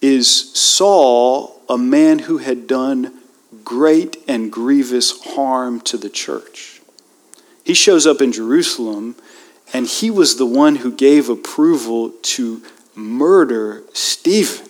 is 0.00 0.58
Saul, 0.58 1.60
a 1.68 1.76
man 1.76 2.20
who 2.20 2.38
had 2.38 2.66
done 2.66 3.12
great 3.62 4.16
and 4.26 4.50
grievous 4.50 5.20
harm 5.34 5.82
to 5.82 5.98
the 5.98 6.08
church. 6.08 6.80
He 7.62 7.74
shows 7.74 8.06
up 8.06 8.22
in 8.22 8.32
Jerusalem, 8.32 9.16
and 9.74 9.86
he 9.86 10.10
was 10.10 10.36
the 10.36 10.46
one 10.46 10.76
who 10.76 10.90
gave 10.90 11.28
approval 11.28 12.14
to 12.22 12.62
murder 12.94 13.82
Stephen. 13.92 14.66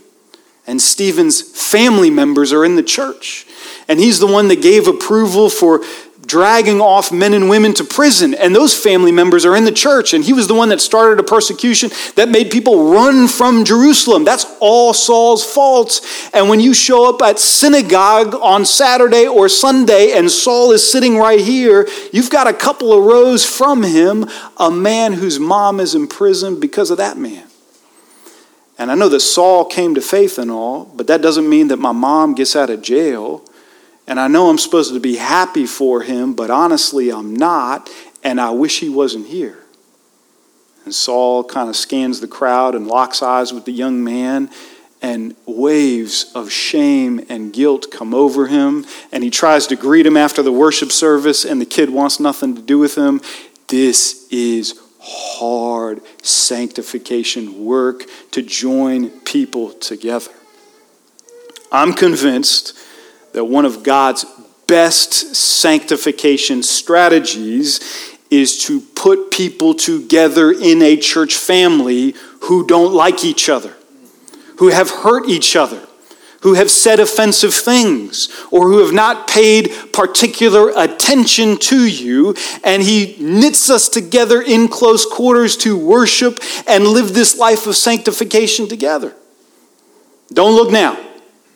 And 0.67 0.81
Stephen's 0.81 1.43
family 1.43 2.11
members 2.11 2.53
are 2.53 2.65
in 2.65 2.77
the 2.77 2.83
church. 2.83 3.47
And 3.89 3.99
he's 3.99 4.21
the 4.21 4.27
one 4.27 4.49
that 4.49 4.63
gave 4.63 4.87
approval 4.87 5.51
for 5.51 5.83
dragging 6.31 6.81
off 6.81 7.11
men 7.11 7.35
and 7.35 7.51
women 7.51 7.75
to 7.75 7.83
prison. 7.83 8.35
And 8.35 8.55
those 8.55 8.73
family 8.73 9.11
members 9.11 9.45
are 9.45 9.57
in 9.57 9.65
the 9.65 9.73
church. 9.73 10.15
And 10.15 10.25
he 10.25 10.33
was 10.33 10.47
the 10.47 10.55
one 10.55 10.69
that 10.69 10.81
started 10.81 11.19
a 11.19 11.25
persecution 11.27 11.91
that 12.15 12.29
made 12.29 12.53
people 12.53 12.93
run 12.93 13.27
from 13.27 13.65
Jerusalem. 13.65 14.25
That's 14.25 14.47
all 14.61 14.95
Saul's 14.95 15.45
fault. 15.45 16.01
And 16.33 16.49
when 16.49 16.61
you 16.61 16.73
show 16.73 17.13
up 17.13 17.21
at 17.21 17.41
synagogue 17.41 18.37
on 18.37 18.65
Saturday 18.65 19.27
or 19.27 19.49
Sunday 19.49 20.13
and 20.13 20.31
Saul 20.31 20.71
is 20.71 20.89
sitting 20.89 21.19
right 21.19 21.41
here, 21.41 21.89
you've 22.13 22.31
got 22.31 22.47
a 22.47 22.53
couple 22.53 22.93
of 22.93 23.05
rows 23.05 23.45
from 23.45 23.83
him 23.83 24.27
a 24.57 24.71
man 24.71 25.15
whose 25.15 25.41
mom 25.41 25.81
is 25.81 25.97
in 25.97 26.07
prison 26.07 26.61
because 26.61 26.93
of 26.93 26.99
that 26.99 27.17
man. 27.17 27.50
And 28.81 28.91
I 28.91 28.97
know 28.97 29.09
that 29.11 29.21
Saul 29.21 29.65
came 29.67 29.95
to 29.95 30.01
faith 30.01 30.39
and 30.39 30.51
all, 30.51 30.87
but 30.87 31.07
that 31.07 31.23
doesn't 31.23 31.49
mean 31.49 31.69
that 31.69 31.77
my 31.77 31.93
mom 31.93 32.35
gets 32.35 32.57
out 32.57 32.71
of 32.71 32.83
jail 32.83 33.45
and 34.11 34.19
I 34.19 34.27
know 34.27 34.51
I'm 34.51 34.59
supposed 34.59 34.93
to 34.93 34.99
be 34.99 35.17
happy 35.17 35.67
for 35.67 36.03
him, 36.03 36.35
but 36.35 36.51
honestly, 36.51 37.13
I'm 37.13 37.33
not, 37.33 37.89
and 38.25 38.41
I 38.41 38.51
wish 38.51 38.81
he 38.81 38.89
wasn't 38.89 39.29
here. 39.29 39.59
And 40.85 40.93
Saul 40.93 41.45
kind 41.45 41.69
of 41.69 41.77
scans 41.77 42.21
the 42.21 42.27
crowd 42.27 42.75
and 42.75 42.89
locks 42.89 43.23
eyes 43.23 43.53
with 43.53 43.67
the 43.67 43.73
young 43.73 44.03
man, 44.03 44.51
and 45.01 45.37
waves 45.47 46.33
of 46.35 46.51
shame 46.51 47.25
and 47.29 47.53
guilt 47.53 47.87
come 47.93 48.13
over 48.13 48.49
him. 48.49 48.85
And 49.13 49.23
he 49.23 49.31
tries 49.31 49.69
to 49.69 49.77
greet 49.77 50.07
him 50.07 50.17
after 50.17 50.43
the 50.43 50.51
worship 50.51 50.91
service, 50.91 51.45
and 51.45 51.61
the 51.61 51.65
kid 51.65 51.91
wants 51.91 52.19
nothing 52.19 52.57
to 52.57 52.63
do 52.63 52.81
with 52.81 52.97
him. 52.97 53.21
This 53.69 54.27
is 54.33 54.77
hard 55.01 56.03
sanctification 56.23 57.65
work 57.65 58.05
to 58.33 58.43
join 58.43 59.11
people 59.21 59.73
together. 59.73 60.31
I'm 61.73 61.93
convinced 61.93 62.79
that 63.33 63.45
one 63.45 63.65
of 63.65 63.83
God's 63.83 64.25
best 64.67 65.35
sanctification 65.35 66.63
strategies 66.63 67.81
is 68.31 68.65
to 68.65 68.81
put 68.81 69.31
people 69.31 69.75
together 69.75 70.53
in 70.53 70.83
a 70.83 70.97
church 70.97 71.37
family 71.37 72.15
who 72.43 72.67
don't 72.67 72.93
like 72.95 73.25
each 73.25 73.49
other, 73.49 73.75
who 74.59 74.69
have 74.69 74.91
hurt 74.91 75.29
each 75.29 75.57
other, 75.57 75.87
who 76.41 76.55
have 76.55 76.71
said 76.71 76.99
offensive 77.01 77.55
things, 77.55 78.29
or 78.51 78.69
who 78.69 78.79
have 78.79 78.93
not 78.95 79.29
paid 79.29 79.71
particular 79.93 80.73
attention 80.75 81.57
to 81.59 81.87
you. 81.87 82.35
And 82.65 82.83
He 82.83 83.17
knits 83.21 83.69
us 83.69 83.89
together 83.89 84.41
in 84.41 84.69
close 84.69 85.05
quarters 85.05 85.57
to 85.59 85.77
worship 85.77 86.41
and 86.67 86.85
live 86.85 87.13
this 87.13 87.37
life 87.37 87.67
of 87.67 87.77
sanctification 87.77 88.69
together. 88.69 89.15
Don't 90.33 90.55
look 90.55 90.71
now. 90.71 90.99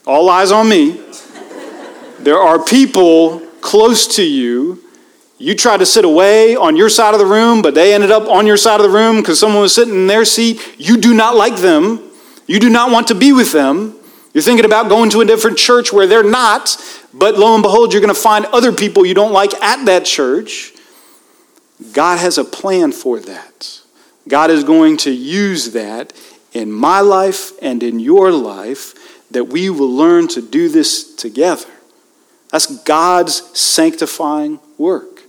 All 0.06 0.28
eyes 0.28 0.52
on 0.52 0.68
me. 0.68 1.00
There 2.20 2.38
are 2.38 2.62
people 2.62 3.40
close 3.60 4.16
to 4.16 4.22
you. 4.22 4.82
You 5.38 5.54
tried 5.54 5.78
to 5.78 5.86
sit 5.86 6.04
away 6.04 6.56
on 6.56 6.76
your 6.76 6.88
side 6.88 7.14
of 7.14 7.20
the 7.20 7.26
room, 7.26 7.62
but 7.62 7.74
they 7.74 7.94
ended 7.94 8.10
up 8.10 8.28
on 8.28 8.46
your 8.46 8.56
side 8.56 8.80
of 8.80 8.82
the 8.82 8.96
room 8.96 9.16
because 9.16 9.40
someone 9.40 9.62
was 9.62 9.74
sitting 9.74 9.94
in 9.94 10.06
their 10.06 10.24
seat. 10.24 10.60
You 10.78 10.96
do 10.96 11.14
not 11.14 11.36
like 11.36 11.56
them. 11.56 12.00
You 12.46 12.60
do 12.60 12.68
not 12.68 12.90
want 12.90 13.08
to 13.08 13.14
be 13.14 13.32
with 13.32 13.52
them. 13.52 13.96
You're 14.34 14.42
thinking 14.42 14.64
about 14.64 14.88
going 14.88 15.10
to 15.10 15.20
a 15.20 15.24
different 15.24 15.56
church 15.56 15.92
where 15.92 16.08
they're 16.08 16.28
not, 16.28 16.76
but 17.14 17.38
lo 17.38 17.54
and 17.54 17.62
behold, 17.62 17.92
you're 17.92 18.02
going 18.02 18.14
to 18.14 18.20
find 18.20 18.44
other 18.46 18.72
people 18.72 19.06
you 19.06 19.14
don't 19.14 19.32
like 19.32 19.54
at 19.62 19.84
that 19.86 20.04
church. 20.04 20.72
God 21.92 22.18
has 22.18 22.36
a 22.36 22.44
plan 22.44 22.90
for 22.90 23.20
that. 23.20 23.80
God 24.26 24.50
is 24.50 24.64
going 24.64 24.96
to 24.98 25.12
use 25.12 25.72
that 25.72 26.12
in 26.52 26.72
my 26.72 27.00
life 27.00 27.52
and 27.62 27.82
in 27.82 28.00
your 28.00 28.32
life 28.32 29.30
that 29.30 29.44
we 29.44 29.70
will 29.70 29.90
learn 29.90 30.26
to 30.28 30.42
do 30.42 30.68
this 30.68 31.14
together. 31.14 31.68
That's 32.50 32.66
God's 32.82 33.58
sanctifying 33.58 34.58
work. 34.78 35.22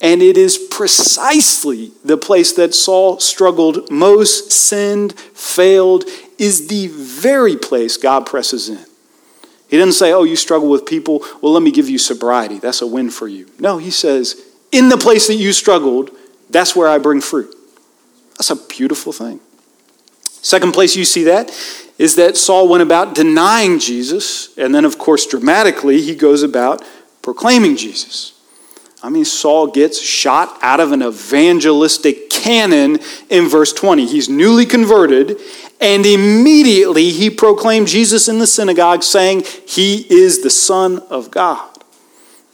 And 0.00 0.20
it 0.20 0.36
is 0.36 0.58
precisely 0.58 1.92
the 2.04 2.18
place 2.18 2.52
that 2.54 2.74
Saul 2.74 3.18
struggled 3.18 3.90
most, 3.90 4.52
sinned, 4.52 5.18
failed, 5.18 6.04
is 6.38 6.68
the 6.68 6.88
very 6.88 7.56
place 7.56 7.96
God 7.96 8.26
presses 8.26 8.68
in. 8.68 8.84
He 9.68 9.76
doesn't 9.76 9.94
say, 9.94 10.12
Oh, 10.12 10.24
you 10.24 10.36
struggle 10.36 10.68
with 10.68 10.86
people. 10.86 11.24
Well, 11.40 11.52
let 11.52 11.62
me 11.62 11.70
give 11.70 11.88
you 11.88 11.98
sobriety. 11.98 12.58
That's 12.58 12.82
a 12.82 12.86
win 12.86 13.10
for 13.10 13.26
you. 13.26 13.48
No, 13.58 13.78
he 13.78 13.90
says, 13.90 14.40
In 14.72 14.88
the 14.88 14.98
place 14.98 15.26
that 15.26 15.34
you 15.34 15.52
struggled, 15.52 16.10
that's 16.50 16.76
where 16.76 16.88
I 16.88 16.98
bring 16.98 17.20
fruit. 17.20 17.54
That's 18.38 18.50
a 18.50 18.56
beautiful 18.56 19.12
thing. 19.12 19.40
Second 20.22 20.72
place 20.72 20.94
you 20.94 21.04
see 21.04 21.24
that 21.24 21.50
is 21.98 22.16
that 22.16 22.36
Saul 22.36 22.68
went 22.68 22.82
about 22.82 23.14
denying 23.14 23.78
Jesus, 23.78 24.56
and 24.58 24.74
then, 24.74 24.84
of 24.84 24.98
course, 24.98 25.26
dramatically, 25.26 26.02
he 26.02 26.14
goes 26.14 26.42
about 26.42 26.84
proclaiming 27.22 27.76
Jesus. 27.76 28.34
I 29.02 29.08
mean, 29.08 29.24
Saul 29.24 29.68
gets 29.68 30.00
shot 30.00 30.58
out 30.62 30.80
of 30.80 30.92
an 30.92 31.02
evangelistic 31.02 32.28
cannon 32.28 32.98
in 33.30 33.48
verse 33.48 33.72
20. 33.72 34.06
He's 34.06 34.28
newly 34.28 34.66
converted, 34.66 35.40
and 35.80 36.06
immediately 36.06 37.10
he 37.10 37.30
proclaimed 37.30 37.88
Jesus 37.88 38.28
in 38.28 38.38
the 38.38 38.46
synagogue, 38.46 39.02
saying, 39.02 39.44
He 39.66 40.06
is 40.12 40.42
the 40.42 40.50
Son 40.50 40.98
of 41.10 41.30
God. 41.30 41.70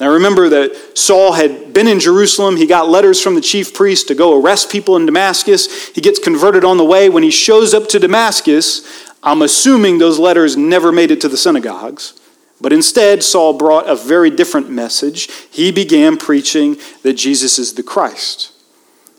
Now 0.00 0.12
remember 0.12 0.49
that 0.49 0.99
Saul 0.99 1.33
had 1.33 1.73
been 1.73 1.87
in 1.87 2.00
Jerusalem. 2.00 2.57
He 2.57 2.67
got 2.67 2.88
letters 2.88 3.21
from 3.21 3.37
the 3.37 3.41
chief 3.41 3.73
priest 3.73 4.09
to 4.09 4.17
go 4.17 4.41
arrest 4.41 4.71
people 4.71 4.97
in 4.97 5.07
Damascus. 5.07 5.91
He 5.91 6.00
gets 6.00 6.19
converted 6.19 6.64
on 6.64 6.76
the 6.76 6.85
way. 6.85 7.09
When 7.09 7.23
he 7.23 7.31
shows 7.31 7.73
up 7.73 7.88
to 7.91 8.00
Damascus, 8.00 9.12
I'm 9.23 9.43
assuming 9.43 9.99
those 9.99 10.19
letters 10.19 10.57
never 10.57 10.91
made 10.91 11.12
it 11.12 11.21
to 11.21 11.29
the 11.29 11.37
synagogues, 11.37 12.14
but 12.61 12.73
instead, 12.73 13.23
Saul 13.23 13.52
brought 13.52 13.88
a 13.88 13.95
very 13.95 14.31
different 14.31 14.71
message. 14.71 15.31
He 15.50 15.71
began 15.71 16.17
preaching 16.17 16.76
that 17.02 17.14
Jesus 17.14 17.59
is 17.59 17.75
the 17.75 17.83
Christ. 17.83 18.52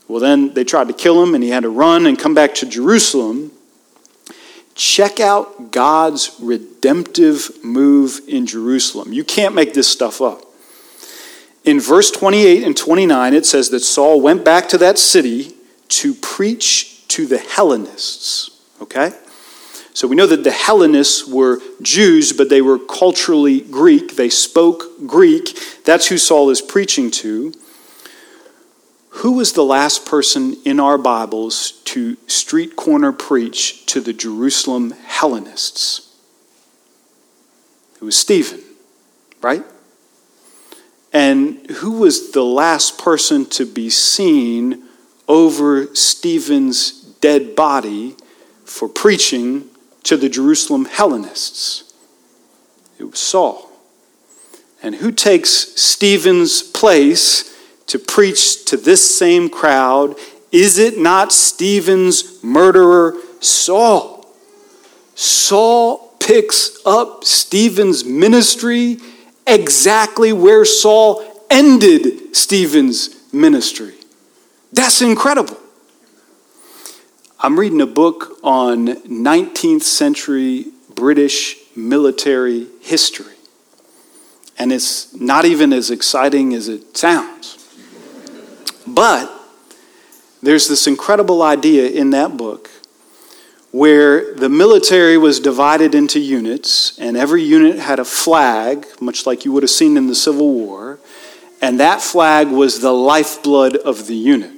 Well, 0.10 0.20
then 0.20 0.54
they 0.54 0.66
tried 0.66 0.90
to 0.90 0.94
kill 0.94 1.24
him, 1.24 1.34
and 1.34 1.44
he 1.44 1.50
had 1.50 1.64
to 1.64 1.70
run 1.70 2.06
and 2.06 2.20
come 2.20 2.34
back 2.34 2.54
to 2.56 2.66
Jerusalem. 2.66 3.52
Check 4.76 5.20
out 5.20 5.72
God's 5.72 6.36
redemptive 6.42 7.64
move 7.64 8.22
in 8.28 8.46
Jerusalem. 8.46 9.14
You 9.14 9.24
can't 9.24 9.54
make 9.54 9.74
this 9.74 9.88
stuff 9.88 10.22
up. 10.22 10.42
In 11.64 11.80
verse 11.80 12.12
28 12.12 12.64
and 12.64 12.76
29, 12.76 13.34
it 13.34 13.46
says 13.46 13.70
that 13.70 13.80
Saul 13.80 14.20
went 14.20 14.44
back 14.44 14.68
to 14.70 14.78
that 14.80 14.98
city 14.98 15.56
to 15.90 16.14
preach 16.16 17.08
to 17.10 17.26
the 17.26 17.38
Hellenists. 17.38 18.60
Okay? 18.82 19.14
So 19.94 20.08
we 20.08 20.16
know 20.16 20.26
that 20.28 20.44
the 20.44 20.52
Hellenists 20.52 21.28
were 21.28 21.60
Jews, 21.82 22.34
but 22.34 22.50
they 22.50 22.62
were 22.62 22.80
culturally 22.80 23.62
Greek. 23.62 24.16
They 24.16 24.30
spoke 24.30 25.06
Greek. 25.06 25.58
That's 25.86 26.08
who 26.08 26.18
Saul 26.18 26.50
is 26.50 26.62
preaching 26.62 27.12
to. 27.12 27.54
Who 29.18 29.34
was 29.34 29.54
the 29.54 29.64
last 29.64 30.06
person 30.06 30.58
in 30.66 30.80
our 30.80 30.98
Bibles 30.98 31.74
to 31.86 32.18
street 32.28 32.76
corner 32.76 33.12
preach 33.12 33.86
to 33.88 34.02
the 34.02 34.14
Jerusalem 34.14 34.92
Hellenists? 35.06 36.10
It 37.96 38.04
was 38.04 38.18
Stephen, 38.18 38.62
right? 39.42 39.64
And 41.14 41.70
who 41.70 42.00
was 42.00 42.32
the 42.32 42.44
last 42.44 42.98
person 42.98 43.46
to 43.52 43.66
be 43.66 43.90
seen 43.90 44.84
over 45.28 45.94
Stephen's 45.96 46.92
dead 46.92 47.56
body 47.56 48.16
for 48.66 48.90
preaching 48.90 49.70
to 50.04 50.18
the 50.18 50.30
Jerusalem 50.30 50.86
Hellenists. 50.86 51.94
It 53.00 53.06
was 53.06 53.20
Saul. 53.20 53.70
And 54.82 54.96
who 54.96 55.12
takes 55.12 55.50
Stephen's 55.50 56.62
place 56.62 57.53
to 57.94 58.00
preach 58.00 58.66
to 58.66 58.76
this 58.76 59.16
same 59.16 59.48
crowd? 59.48 60.16
Is 60.52 60.80
it 60.80 60.98
not 60.98 61.32
Stephen's 61.32 62.44
murderer, 62.44 63.16
Saul? 63.40 64.26
Saul 65.14 66.16
picks 66.20 66.84
up 66.88 67.24
Stephen's 67.24 68.04
ministry 68.04 68.98
exactly 69.46 70.34
where 70.34 70.66
Saul 70.66 71.24
ended 71.52 72.36
Stephen's 72.36 73.32
ministry. 73.32 73.94
That's 74.72 75.04
incredible. 75.04 75.60
I'm 77.40 77.60
reading 77.60 77.82
a 77.82 77.86
book 77.86 78.40
on 78.42 78.88
19th 78.88 79.84
century 79.84 80.66
British 80.96 81.58
military 81.76 82.66
history. 82.82 83.36
And 84.58 84.74
it's 84.74 85.14
not 85.14 85.46
even 85.46 85.72
as 85.72 85.92
exciting 85.92 86.56
as 86.56 86.68
it 86.68 86.98
sounds. 86.98 87.63
But 88.94 89.32
there's 90.42 90.68
this 90.68 90.88
incredible 90.88 91.42
idea 91.42 91.90
in 91.90 92.12
that 92.12 92.38
book 92.38 92.70
where 93.72 94.36
the 94.36 94.50
military 94.50 95.18
was 95.18 95.40
divided 95.40 95.96
into 95.96 96.20
units, 96.20 96.98
and 97.00 97.18
every 97.18 97.42
unit 97.42 97.80
had 97.80 97.98
a 97.98 98.06
flag, 98.06 98.86
much 99.02 99.26
like 99.26 99.46
you 99.46 99.52
would 99.52 99.64
have 99.64 99.70
seen 99.72 99.98
in 99.98 100.06
the 100.06 100.14
Civil 100.14 100.54
War, 100.54 101.00
and 101.60 101.80
that 101.80 102.02
flag 102.02 102.50
was 102.50 102.82
the 102.82 102.92
lifeblood 102.92 103.76
of 103.78 104.06
the 104.06 104.16
unit 104.16 104.52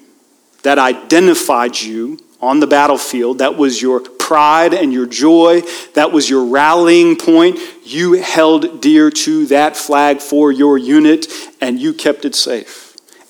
that 0.63 0.79
identified 0.79 1.79
you 1.79 2.19
on 2.41 2.59
the 2.59 2.67
battlefield. 2.67 3.37
That 3.37 3.55
was 3.55 3.81
your 3.81 4.01
pride 4.01 4.73
and 4.73 4.91
your 4.91 5.05
joy. 5.05 5.61
That 5.93 6.11
was 6.11 6.29
your 6.29 6.45
rallying 6.45 7.15
point. 7.15 7.59
You 7.83 8.13
held 8.13 8.81
dear 8.81 9.11
to 9.11 9.45
that 9.47 9.77
flag 9.77 10.19
for 10.19 10.51
your 10.51 10.77
unit 10.77 11.27
and 11.61 11.79
you 11.79 11.93
kept 11.93 12.25
it 12.25 12.35
safe. 12.35 12.84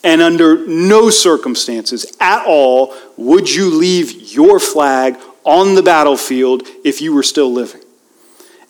And 0.05 0.21
under 0.21 0.65
no 0.67 1.09
circumstances 1.09 2.15
at 2.21 2.45
all 2.45 2.95
would 3.17 3.53
you 3.53 3.71
leave 3.71 4.33
your 4.33 4.59
flag 4.59 5.17
on 5.43 5.75
the 5.75 5.83
battlefield 5.83 6.63
if 6.83 7.01
you 7.01 7.13
were 7.13 7.23
still 7.23 7.51
living. 7.51 7.81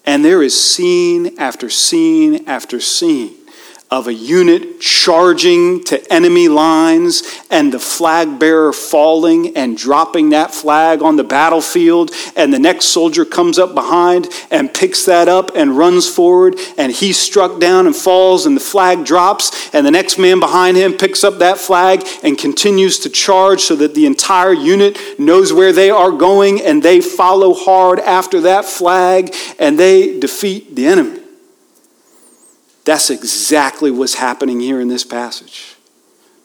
And 0.06 0.24
there 0.24 0.42
is 0.42 0.60
scene 0.60 1.38
after 1.38 1.70
scene 1.70 2.48
after 2.48 2.80
scene 2.80 3.36
of 3.92 4.08
a 4.08 4.14
unit 4.14 4.82
charging 4.82 5.84
to 5.84 6.12
enemy 6.12 6.48
lines 6.48 7.22
and 7.52 7.72
the 7.72 7.80
flag 7.80 8.40
bearer 8.40 8.74
falling 8.74 9.56
and 9.56 9.78
dropping 9.78 10.30
that 10.30 10.54
flag 10.54 11.04
on 11.04 11.18
the 11.18 11.24
battlefield. 11.24 12.12
And 12.36 12.52
the 12.52 12.60
next 12.60 12.86
soldier 12.86 13.26
comes 13.26 13.60
up 13.60 13.76
behind 13.76 14.28
and 14.50 14.74
picks 14.74 15.06
that 15.06 15.28
up 15.28 15.56
and 15.56 15.78
runs 15.78 16.10
forward. 16.10 16.56
And 16.78 16.92
he's 16.92 17.18
struck 17.18 17.60
down 17.60 17.86
and 17.86 17.96
falls 17.96 18.48
and 18.48 18.56
the 18.58 18.62
flag 18.62 19.06
drops. 19.06 19.74
And 19.74 19.86
the 19.86 19.92
next 19.92 20.18
man 20.18 20.40
behind 20.40 20.78
him 20.78 20.94
picks 20.94 21.24
up 21.24 21.38
that 21.40 21.60
flag 21.60 22.06
and 22.24 22.38
continues 22.38 23.00
to 23.00 23.10
charge 23.10 23.62
so 23.62 23.76
that 23.76 23.94
the 23.94 24.08
entire 24.08 24.54
unit 24.54 24.98
knows 25.20 25.54
where 25.54 25.72
they 25.72 25.92
are 25.92 26.12
going. 26.12 26.60
And 26.60 26.82
they 26.82 27.02
follow 27.02 27.54
hard 27.54 28.00
after 28.00 28.42
that 28.42 28.66
flag 28.66 29.34
and 29.60 29.78
they 29.78 30.20
defeat 30.20 30.76
the 30.76 30.88
enemy 30.88 31.25
that's 32.86 33.10
exactly 33.10 33.92
what's 33.92 34.16
happening 34.16 34.60
here 34.60 34.80
in 34.80 34.88
this 34.88 35.04
passage. 35.04 35.76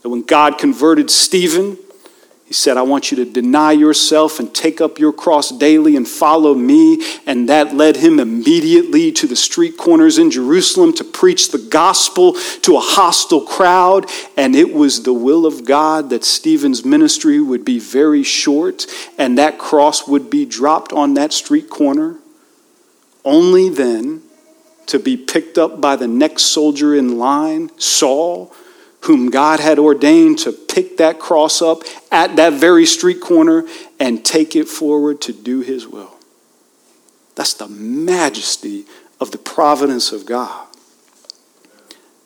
That 0.02 0.08
when 0.08 0.22
God 0.22 0.58
converted 0.58 1.10
Stephen, 1.10 1.76
he 2.46 2.54
said, 2.54 2.76
I 2.76 2.82
want 2.82 3.12
you 3.12 3.16
to 3.18 3.24
deny 3.24 3.70
yourself 3.70 4.40
and 4.40 4.52
take 4.52 4.80
up 4.80 4.98
your 4.98 5.12
cross 5.12 5.50
daily 5.50 5.94
and 5.94 6.08
follow 6.08 6.52
me. 6.52 7.00
And 7.24 7.48
that 7.48 7.74
led 7.74 7.94
him 7.94 8.18
immediately 8.18 9.12
to 9.12 9.28
the 9.28 9.36
street 9.36 9.76
corners 9.76 10.18
in 10.18 10.32
Jerusalem 10.32 10.92
to 10.94 11.04
preach 11.04 11.52
the 11.52 11.58
gospel 11.58 12.32
to 12.62 12.76
a 12.76 12.80
hostile 12.80 13.42
crowd. 13.42 14.10
And 14.36 14.56
it 14.56 14.74
was 14.74 15.04
the 15.04 15.12
will 15.12 15.46
of 15.46 15.64
God 15.64 16.10
that 16.10 16.24
Stephen's 16.24 16.84
ministry 16.84 17.38
would 17.38 17.64
be 17.64 17.78
very 17.78 18.24
short 18.24 18.86
and 19.16 19.38
that 19.38 19.58
cross 19.58 20.08
would 20.08 20.28
be 20.28 20.44
dropped 20.44 20.92
on 20.92 21.14
that 21.14 21.32
street 21.32 21.70
corner. 21.70 22.16
Only 23.24 23.68
then 23.68 24.22
to 24.90 24.98
be 24.98 25.16
picked 25.16 25.56
up 25.56 25.80
by 25.80 25.96
the 25.96 26.08
next 26.08 26.44
soldier 26.44 26.94
in 26.94 27.18
line, 27.18 27.70
Saul, 27.78 28.52
whom 29.02 29.30
God 29.30 29.60
had 29.60 29.78
ordained 29.78 30.38
to 30.40 30.52
pick 30.52 30.96
that 30.98 31.18
cross 31.18 31.62
up 31.62 31.82
at 32.10 32.36
that 32.36 32.54
very 32.54 32.84
street 32.86 33.20
corner 33.20 33.66
and 33.98 34.24
take 34.24 34.54
it 34.54 34.68
forward 34.68 35.20
to 35.22 35.32
do 35.32 35.60
his 35.60 35.86
will. 35.86 36.14
That's 37.36 37.54
the 37.54 37.68
majesty 37.68 38.84
of 39.20 39.30
the 39.30 39.38
providence 39.38 40.12
of 40.12 40.26
God. 40.26 40.66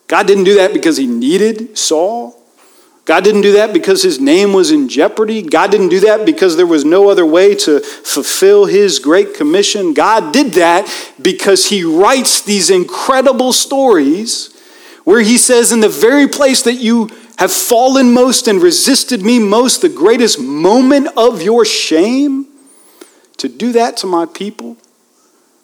God 0.07 0.27
didn't 0.27 0.43
do 0.43 0.55
that 0.55 0.73
because 0.73 0.97
he 0.97 1.07
needed 1.07 1.77
Saul. 1.77 2.41
God 3.05 3.23
didn't 3.23 3.41
do 3.41 3.53
that 3.53 3.71
because 3.71 4.01
his 4.01 4.19
name 4.19 4.51
was 4.51 4.71
in 4.71 4.89
jeopardy. 4.89 5.43
God 5.43 5.69
didn't 5.69 5.89
do 5.89 5.99
that 6.01 6.25
because 6.25 6.57
there 6.57 6.65
was 6.65 6.83
no 6.83 7.07
other 7.07 7.25
way 7.25 7.53
to 7.53 7.79
fulfill 7.79 8.65
his 8.65 8.97
great 8.97 9.35
commission. 9.35 9.93
God 9.93 10.33
did 10.33 10.53
that 10.53 10.91
because 11.21 11.67
he 11.67 11.83
writes 11.83 12.41
these 12.41 12.71
incredible 12.71 13.53
stories 13.53 14.59
where 15.03 15.21
he 15.21 15.37
says, 15.37 15.71
In 15.71 15.81
the 15.81 15.89
very 15.89 16.27
place 16.27 16.63
that 16.63 16.73
you 16.73 17.11
have 17.37 17.53
fallen 17.53 18.11
most 18.11 18.47
and 18.47 18.59
resisted 18.59 19.21
me 19.21 19.37
most, 19.37 19.83
the 19.83 19.89
greatest 19.89 20.39
moment 20.39 21.07
of 21.15 21.43
your 21.43 21.63
shame, 21.63 22.47
to 23.37 23.47
do 23.47 23.71
that 23.73 23.97
to 23.97 24.07
my 24.07 24.25
people, 24.25 24.77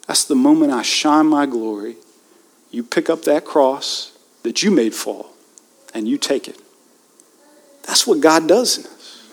that's 0.06 0.24
the 0.24 0.36
moment 0.36 0.70
I 0.72 0.82
shine 0.82 1.26
my 1.26 1.46
glory. 1.46 1.96
You 2.70 2.84
pick 2.84 3.10
up 3.10 3.22
that 3.22 3.44
cross 3.44 4.16
that 4.44 4.62
you 4.62 4.70
made 4.70 4.94
fall 4.94 5.30
and 5.92 6.06
you 6.06 6.18
take 6.18 6.46
it. 6.46 6.61
That's 7.82 8.06
what 8.06 8.20
God 8.20 8.46
does 8.46 8.78
in 8.78 8.86
us. 8.86 9.28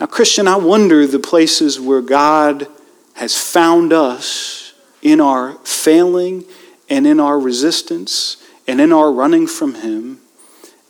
Now, 0.00 0.06
Christian, 0.06 0.48
I 0.48 0.56
wonder 0.56 1.06
the 1.06 1.18
places 1.18 1.78
where 1.78 2.02
God 2.02 2.66
has 3.14 3.38
found 3.38 3.92
us 3.92 4.74
in 5.00 5.20
our 5.20 5.52
failing 5.64 6.44
and 6.88 7.06
in 7.06 7.20
our 7.20 7.38
resistance 7.38 8.36
and 8.66 8.80
in 8.80 8.92
our 8.92 9.12
running 9.12 9.46
from 9.46 9.74
Him, 9.74 10.20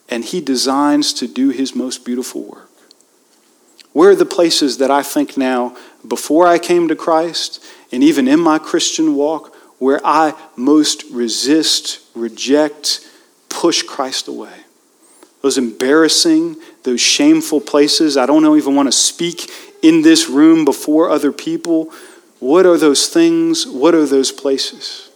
and 0.09 0.25
He 0.25 0.40
designs 0.40 1.12
to 1.14 1.27
do 1.27 1.51
His 1.51 1.75
most 1.75 2.05
beautiful 2.05 2.42
work. 2.42 2.71
Where 3.92 4.11
are 4.11 4.16
the 4.16 4.25
places 4.25 4.79
that 4.79 4.90
I 4.90 5.03
think 5.03 5.37
now, 5.37 5.77
before 6.07 6.47
I 6.47 6.59
came 6.59 6.88
to 6.88 6.97
Christ, 6.97 7.62
and 7.90 8.03
even 8.03 8.27
in 8.27 8.40
my 8.40 8.59
Christian 8.59 9.14
walk, 9.14 9.55
where 9.79 10.01
I 10.05 10.35
most 10.57 11.05
resist, 11.11 12.01
reject, 12.14 13.07
push 13.49 13.83
Christ 13.83 14.29
away? 14.29 14.62
Those 15.42 15.59
embarrassing, 15.59 16.57
those 16.85 17.00
shameful 17.00 17.61
places. 17.61 18.16
I 18.16 18.26
don't 18.26 18.57
even 18.57 18.74
want 18.74 18.88
to 18.88 18.92
speak 18.92 19.50
in 19.83 20.02
this 20.02 20.28
room 20.28 20.64
before 20.64 21.11
other 21.11 21.33
people. 21.33 21.92
What 22.38 22.64
are 22.64 22.78
those 22.78 23.09
things? 23.09 23.66
What 23.66 23.94
are 23.94 24.07
those 24.07 24.33
places? 24.33 25.11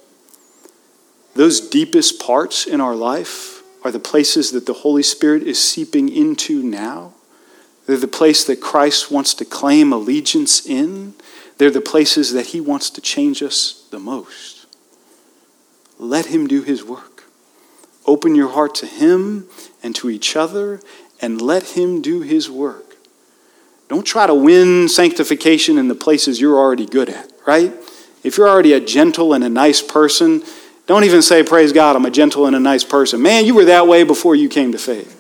Those 1.35 1.61
deepest 1.61 2.21
parts 2.21 2.67
in 2.67 2.81
our 2.81 2.95
life 2.95 3.63
are 3.85 3.93
the 3.93 4.01
places 4.01 4.51
that 4.53 4.67
the 4.67 4.73
Holy 4.73 5.03
Spirit 5.03 5.43
is 5.43 5.63
seeping 5.63 6.09
into 6.09 6.63
now. 6.63 7.15
They're 7.87 7.97
the 7.97 8.09
place 8.09 8.45
that 8.45 8.61
Christ 8.61 9.13
wants 9.13 9.33
to 9.35 9.45
claim 9.45 9.93
allegiance 9.93 10.67
in. 10.67 11.15
They're 11.59 11.71
the 11.71 11.81
places 11.81 12.33
that 12.33 12.47
He 12.47 12.61
wants 12.61 12.91
to 12.91 13.01
change 13.01 13.43
us 13.43 13.87
the 13.91 14.01
most. 14.01 14.67
Let 15.99 16.27
Him 16.27 16.49
do 16.49 16.63
His 16.63 16.83
work. 16.83 17.16
Open 18.07 18.35
your 18.35 18.51
heart 18.51 18.75
to 18.77 18.87
Him 18.87 19.47
and 19.83 19.95
to 19.97 20.11
each 20.11 20.37
other 20.37 20.81
and 21.21 21.41
let 21.41 21.71
Him 21.71 22.03
do 22.03 22.21
His 22.21 22.51
work. 22.51 22.97
Don't 23.89 24.05
try 24.05 24.27
to 24.27 24.35
win 24.35 24.89
sanctification 24.89 25.79
in 25.79 25.89
the 25.89 25.95
places 25.95 26.41
you're 26.41 26.57
already 26.57 26.87
good 26.87 27.09
at, 27.09 27.31
right? 27.47 27.73
If 28.25 28.37
you're 28.37 28.49
already 28.49 28.73
a 28.73 28.81
gentle 28.81 29.33
and 29.33 29.45
a 29.45 29.49
nice 29.49 29.81
person, 29.81 30.43
don't 30.87 31.05
even 31.05 31.23
say, 31.23 31.43
Praise 31.43 31.73
God, 31.73 31.97
I'm 31.97 32.05
a 32.05 32.11
gentle 32.11 32.47
and 32.47 32.57
a 32.57 32.61
nice 32.61 32.85
person. 32.85 33.23
Man, 33.23 33.45
you 33.45 33.55
were 33.55 33.67
that 33.67 33.87
way 33.87 34.03
before 34.03 34.35
you 34.35 34.49
came 34.49 34.73
to 34.73 34.79
faith. 34.79 35.13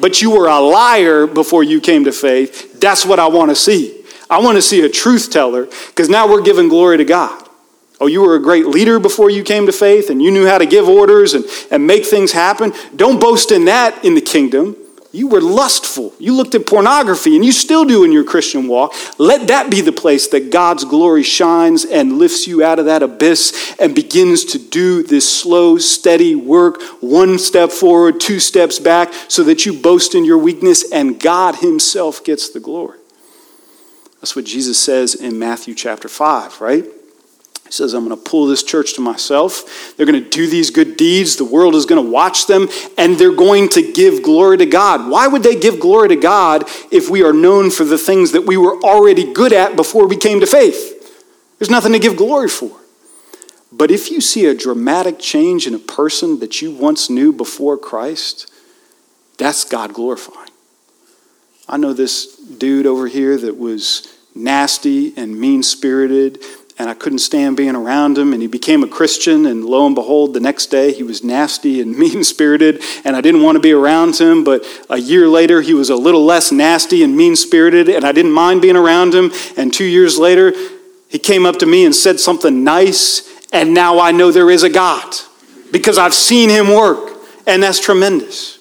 But 0.00 0.20
you 0.20 0.30
were 0.30 0.46
a 0.46 0.60
liar 0.60 1.26
before 1.26 1.62
you 1.62 1.80
came 1.80 2.04
to 2.04 2.12
faith. 2.12 2.80
That's 2.80 3.04
what 3.04 3.18
I 3.18 3.28
want 3.28 3.50
to 3.50 3.56
see. 3.56 4.04
I 4.28 4.40
want 4.40 4.56
to 4.56 4.62
see 4.62 4.84
a 4.84 4.88
truth 4.88 5.30
teller 5.30 5.66
because 5.88 6.08
now 6.08 6.28
we're 6.28 6.42
giving 6.42 6.68
glory 6.68 6.98
to 6.98 7.04
God. 7.04 7.45
Oh, 8.00 8.06
you 8.06 8.20
were 8.20 8.34
a 8.34 8.40
great 8.40 8.66
leader 8.66 8.98
before 8.98 9.30
you 9.30 9.42
came 9.42 9.66
to 9.66 9.72
faith 9.72 10.10
and 10.10 10.20
you 10.22 10.30
knew 10.30 10.46
how 10.46 10.58
to 10.58 10.66
give 10.66 10.86
orders 10.86 11.32
and, 11.32 11.44
and 11.70 11.86
make 11.86 12.04
things 12.04 12.32
happen. 12.32 12.72
Don't 12.94 13.20
boast 13.20 13.50
in 13.50 13.64
that 13.66 14.04
in 14.04 14.14
the 14.14 14.20
kingdom. 14.20 14.76
You 15.12 15.28
were 15.28 15.40
lustful. 15.40 16.12
You 16.18 16.34
looked 16.34 16.54
at 16.54 16.66
pornography 16.66 17.36
and 17.36 17.44
you 17.44 17.50
still 17.50 17.86
do 17.86 18.04
in 18.04 18.12
your 18.12 18.22
Christian 18.22 18.68
walk. 18.68 18.92
Let 19.18 19.48
that 19.48 19.70
be 19.70 19.80
the 19.80 19.92
place 19.92 20.28
that 20.28 20.50
God's 20.50 20.84
glory 20.84 21.22
shines 21.22 21.86
and 21.86 22.18
lifts 22.18 22.46
you 22.46 22.62
out 22.62 22.78
of 22.78 22.84
that 22.84 23.02
abyss 23.02 23.74
and 23.80 23.94
begins 23.94 24.44
to 24.44 24.58
do 24.58 25.02
this 25.02 25.26
slow, 25.26 25.78
steady 25.78 26.34
work, 26.34 26.82
one 27.00 27.38
step 27.38 27.70
forward, 27.70 28.20
two 28.20 28.38
steps 28.38 28.78
back, 28.78 29.10
so 29.28 29.42
that 29.44 29.64
you 29.64 29.72
boast 29.72 30.14
in 30.14 30.26
your 30.26 30.36
weakness 30.36 30.92
and 30.92 31.18
God 31.18 31.56
Himself 31.56 32.22
gets 32.22 32.50
the 32.50 32.60
glory. 32.60 32.98
That's 34.20 34.36
what 34.36 34.44
Jesus 34.44 34.78
says 34.78 35.14
in 35.14 35.38
Matthew 35.38 35.74
chapter 35.74 36.08
5, 36.08 36.60
right? 36.60 36.84
He 37.66 37.72
says, 37.72 37.94
I'm 37.94 38.06
going 38.06 38.16
to 38.16 38.30
pull 38.30 38.46
this 38.46 38.62
church 38.62 38.94
to 38.94 39.00
myself. 39.00 39.96
They're 39.96 40.06
going 40.06 40.22
to 40.22 40.30
do 40.30 40.46
these 40.46 40.70
good 40.70 40.96
deeds. 40.96 41.36
The 41.36 41.44
world 41.44 41.74
is 41.74 41.84
going 41.84 42.04
to 42.04 42.10
watch 42.10 42.46
them, 42.46 42.68
and 42.96 43.16
they're 43.16 43.34
going 43.34 43.68
to 43.70 43.92
give 43.92 44.22
glory 44.22 44.58
to 44.58 44.66
God. 44.66 45.10
Why 45.10 45.26
would 45.26 45.42
they 45.42 45.56
give 45.56 45.80
glory 45.80 46.08
to 46.10 46.16
God 46.16 46.64
if 46.92 47.10
we 47.10 47.24
are 47.24 47.32
known 47.32 47.70
for 47.70 47.84
the 47.84 47.98
things 47.98 48.32
that 48.32 48.46
we 48.46 48.56
were 48.56 48.80
already 48.82 49.32
good 49.32 49.52
at 49.52 49.74
before 49.74 50.06
we 50.06 50.16
came 50.16 50.40
to 50.40 50.46
faith? 50.46 50.94
There's 51.58 51.70
nothing 51.70 51.92
to 51.92 51.98
give 51.98 52.16
glory 52.16 52.48
for. 52.48 52.76
But 53.72 53.90
if 53.90 54.10
you 54.10 54.20
see 54.20 54.46
a 54.46 54.54
dramatic 54.54 55.18
change 55.18 55.66
in 55.66 55.74
a 55.74 55.78
person 55.78 56.38
that 56.38 56.62
you 56.62 56.70
once 56.70 57.10
knew 57.10 57.32
before 57.32 57.76
Christ, 57.76 58.50
that's 59.38 59.64
God 59.64 59.92
glorifying. 59.92 60.50
I 61.68 61.76
know 61.76 61.92
this 61.92 62.36
dude 62.36 62.86
over 62.86 63.08
here 63.08 63.36
that 63.36 63.58
was 63.58 64.06
nasty 64.34 65.16
and 65.16 65.38
mean 65.38 65.62
spirited 65.62 66.42
and 66.78 66.90
I 66.90 66.94
couldn't 66.94 67.20
stand 67.20 67.56
being 67.56 67.74
around 67.74 68.18
him. 68.18 68.32
And 68.32 68.42
he 68.42 68.48
became 68.48 68.82
a 68.82 68.88
Christian, 68.88 69.46
and 69.46 69.64
lo 69.64 69.86
and 69.86 69.94
behold, 69.94 70.34
the 70.34 70.40
next 70.40 70.66
day 70.66 70.92
he 70.92 71.02
was 71.02 71.24
nasty 71.24 71.80
and 71.80 71.96
mean 71.98 72.24
spirited, 72.24 72.82
and 73.04 73.16
I 73.16 73.20
didn't 73.20 73.42
want 73.42 73.56
to 73.56 73.60
be 73.60 73.72
around 73.72 74.16
him. 74.16 74.44
But 74.44 74.64
a 74.90 74.98
year 74.98 75.28
later, 75.28 75.62
he 75.62 75.74
was 75.74 75.90
a 75.90 75.96
little 75.96 76.24
less 76.24 76.52
nasty 76.52 77.02
and 77.02 77.16
mean 77.16 77.36
spirited, 77.36 77.88
and 77.88 78.04
I 78.04 78.12
didn't 78.12 78.32
mind 78.32 78.62
being 78.62 78.76
around 78.76 79.14
him. 79.14 79.32
And 79.56 79.72
two 79.72 79.84
years 79.84 80.18
later, 80.18 80.52
he 81.08 81.18
came 81.18 81.46
up 81.46 81.56
to 81.60 81.66
me 81.66 81.84
and 81.84 81.94
said 81.94 82.20
something 82.20 82.64
nice, 82.64 83.22
and 83.52 83.72
now 83.72 83.98
I 83.98 84.12
know 84.12 84.30
there 84.30 84.50
is 84.50 84.62
a 84.62 84.70
God 84.70 85.14
because 85.72 85.98
I've 85.98 86.14
seen 86.14 86.50
him 86.50 86.68
work, 86.68 87.12
and 87.46 87.62
that's 87.62 87.80
tremendous. 87.80 88.58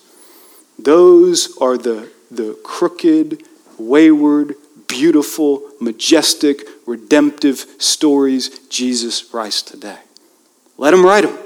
Those 0.78 1.58
are 1.58 1.78
the, 1.78 2.10
the 2.30 2.58
crooked, 2.63 3.43
wayward, 3.78 4.56
beautiful, 4.88 5.69
majestic, 5.80 6.67
redemptive 6.86 7.65
stories 7.78 8.60
Jesus 8.69 9.34
writes 9.34 9.62
today. 9.62 10.00
Let 10.78 10.93
him 10.93 11.06
write 11.06 11.24
them 11.24 11.38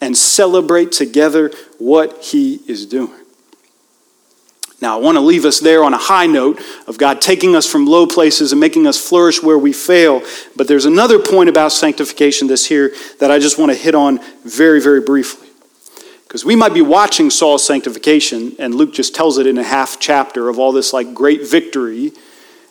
and 0.00 0.16
celebrate 0.16 0.92
together 0.92 1.50
what 1.78 2.22
he 2.24 2.60
is 2.66 2.86
doing. 2.86 3.24
Now, 4.80 4.98
I 4.98 5.00
want 5.00 5.16
to 5.16 5.22
leave 5.22 5.46
us 5.46 5.60
there 5.60 5.82
on 5.82 5.94
a 5.94 5.98
high 5.98 6.26
note 6.26 6.60
of 6.86 6.98
God 6.98 7.22
taking 7.22 7.56
us 7.56 7.66
from 7.66 7.86
low 7.86 8.06
places 8.06 8.52
and 8.52 8.60
making 8.60 8.86
us 8.86 8.98
flourish 8.98 9.42
where 9.42 9.56
we 9.56 9.72
fail. 9.72 10.22
But 10.56 10.68
there's 10.68 10.84
another 10.84 11.18
point 11.18 11.48
about 11.48 11.72
sanctification 11.72 12.48
this 12.48 12.66
here 12.66 12.92
that 13.18 13.30
I 13.30 13.38
just 13.38 13.58
want 13.58 13.72
to 13.72 13.78
hit 13.78 13.94
on 13.94 14.20
very, 14.44 14.82
very 14.82 15.00
briefly. 15.00 15.48
Because 16.24 16.44
we 16.44 16.54
might 16.54 16.74
be 16.74 16.82
watching 16.82 17.30
Saul's 17.30 17.64
sanctification, 17.64 18.56
and 18.58 18.74
Luke 18.74 18.92
just 18.92 19.14
tells 19.14 19.38
it 19.38 19.46
in 19.46 19.56
a 19.56 19.62
half 19.62 19.98
chapter 19.98 20.50
of 20.50 20.58
all 20.58 20.72
this 20.72 20.92
like 20.92 21.14
great 21.14 21.48
victory. 21.48 22.12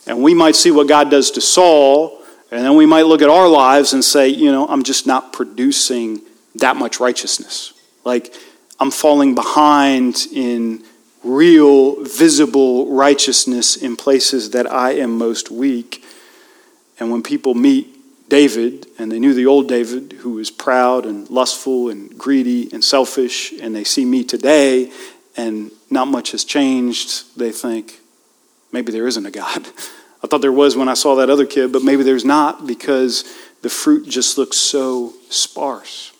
And 0.05 0.21
we 0.21 0.33
might 0.33 0.55
see 0.55 0.71
what 0.71 0.87
God 0.87 1.09
does 1.09 1.31
to 1.31 1.41
Saul, 1.41 2.21
and 2.51 2.63
then 2.63 2.75
we 2.75 2.85
might 2.85 3.05
look 3.07 3.21
at 3.21 3.29
our 3.29 3.47
lives 3.47 3.93
and 3.93 4.03
say, 4.03 4.27
you 4.27 4.51
know, 4.51 4.67
I'm 4.67 4.83
just 4.83 5.07
not 5.07 5.33
producing 5.33 6.21
that 6.55 6.75
much 6.75 6.99
righteousness. 6.99 7.73
Like, 8.03 8.35
I'm 8.79 8.91
falling 8.91 9.33
behind 9.33 10.27
in 10.33 10.83
real, 11.23 12.03
visible 12.03 12.93
righteousness 12.93 13.77
in 13.77 13.95
places 13.95 14.51
that 14.51 14.71
I 14.71 14.91
am 14.91 15.17
most 15.17 15.49
weak. 15.49 16.03
And 16.99 17.11
when 17.11 17.23
people 17.23 17.53
meet 17.53 17.89
David, 18.29 18.87
and 18.99 19.11
they 19.11 19.19
knew 19.19 19.33
the 19.33 19.45
old 19.45 19.67
David, 19.67 20.13
who 20.19 20.33
was 20.33 20.51
proud 20.51 21.05
and 21.05 21.29
lustful 21.29 21.89
and 21.89 22.17
greedy 22.17 22.69
and 22.73 22.83
selfish, 22.83 23.53
and 23.53 23.75
they 23.75 23.83
see 23.83 24.05
me 24.05 24.23
today, 24.23 24.91
and 25.37 25.71
not 25.89 26.07
much 26.07 26.31
has 26.31 26.43
changed, 26.43 27.37
they 27.37 27.51
think, 27.51 27.99
maybe 28.73 28.91
there 28.91 29.07
isn't 29.07 29.25
a 29.25 29.31
God. 29.31 29.67
I 30.21 30.27
thought 30.27 30.41
there 30.41 30.51
was 30.51 30.75
when 30.75 30.89
I 30.89 30.95
saw 30.95 31.15
that 31.15 31.29
other 31.29 31.45
kid, 31.45 31.71
but 31.71 31.83
maybe 31.83 32.03
there's 32.03 32.25
not 32.25 32.67
because 32.67 33.23
the 33.61 33.69
fruit 33.69 34.09
just 34.09 34.37
looks 34.37 34.57
so 34.57 35.13
sparse. 35.29 36.11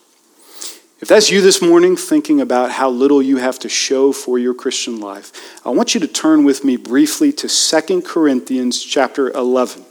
If 1.01 1.09
that's 1.09 1.29
you 1.29 1.41
this 1.41 1.61
morning 1.61 1.97
thinking 1.97 2.39
about 2.39 2.71
how 2.71 2.89
little 2.89 3.21
you 3.21 3.35
have 3.37 3.59
to 3.59 3.69
show 3.69 4.13
for 4.13 4.39
your 4.39 4.53
Christian 4.53 5.01
life, 5.01 5.33
I 5.65 5.69
want 5.69 5.93
you 5.93 5.99
to 5.99 6.07
turn 6.07 6.45
with 6.45 6.63
me 6.63 6.77
briefly 6.77 7.33
to 7.33 7.49
2 7.49 8.01
Corinthians 8.03 8.81
chapter 8.81 9.29
11. 9.31 9.83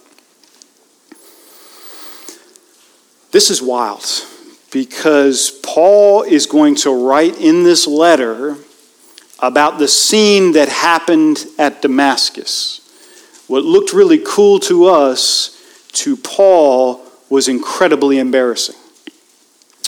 This 3.30 3.50
is 3.50 3.60
wild 3.60 4.04
because 4.70 5.50
Paul 5.62 6.22
is 6.22 6.46
going 6.46 6.76
to 6.76 6.90
write 6.90 7.38
in 7.38 7.64
this 7.64 7.86
letter 7.86 8.56
about 9.42 9.78
the 9.78 9.88
scene 9.88 10.52
that 10.52 10.68
happened 10.68 11.44
at 11.58 11.82
Damascus. 11.82 12.78
What 13.48 13.64
looked 13.64 13.92
really 13.92 14.22
cool 14.24 14.60
to 14.60 14.86
us, 14.86 15.60
to 15.94 16.16
Paul, 16.16 17.04
was 17.28 17.48
incredibly 17.48 18.18
embarrassing. 18.18 18.76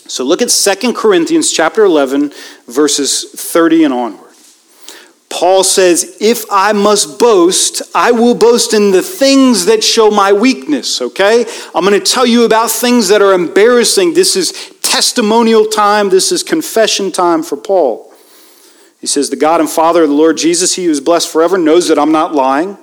So 0.07 0.25
look 0.25 0.43
at 0.43 0.49
2 0.51 0.93
Corinthians 0.93 1.51
chapter 1.51 1.85
11 1.85 2.33
verses 2.67 3.31
30 3.33 3.85
and 3.85 3.95
onward. 3.95 4.25
Paul 5.31 5.65
says, 5.65 6.17
If 6.21 6.45
I 6.51 6.73
must 6.73 7.19
boast, 7.19 7.83
I 7.95 8.13
will 8.13 8.35
boast 8.35 8.73
in 8.73 8.93
the 8.93 9.03
things 9.03 9.67
that 9.67 9.83
show 9.83 10.11
my 10.11 10.33
weakness, 10.33 11.01
okay? 11.01 11.45
I'm 11.75 11.85
going 11.85 11.99
to 11.99 12.13
tell 12.13 12.27
you 12.27 12.45
about 12.45 12.71
things 12.71 13.09
that 13.09 13.21
are 13.21 13.33
embarrassing. 13.33 14.15
This 14.15 14.37
is 14.37 14.73
testimonial 14.81 15.65
time, 15.65 16.09
this 16.09 16.31
is 16.31 16.43
confession 16.43 17.11
time 17.11 17.43
for 17.43 17.57
Paul. 17.57 18.04
He 19.05 19.09
says, 19.09 19.29
The 19.29 19.37
God 19.37 19.61
and 19.61 19.69
Father 19.69 20.05
of 20.05 20.09
the 20.09 20.15
Lord 20.15 20.39
Jesus, 20.39 20.77
he 20.77 20.87
who 20.87 20.91
is 20.91 21.03
blessed 21.03 21.31
forever, 21.31 21.59
knows 21.59 21.89
that 21.89 21.99
I'm 21.99 22.11
not 22.11 22.35
lying. 22.35 22.79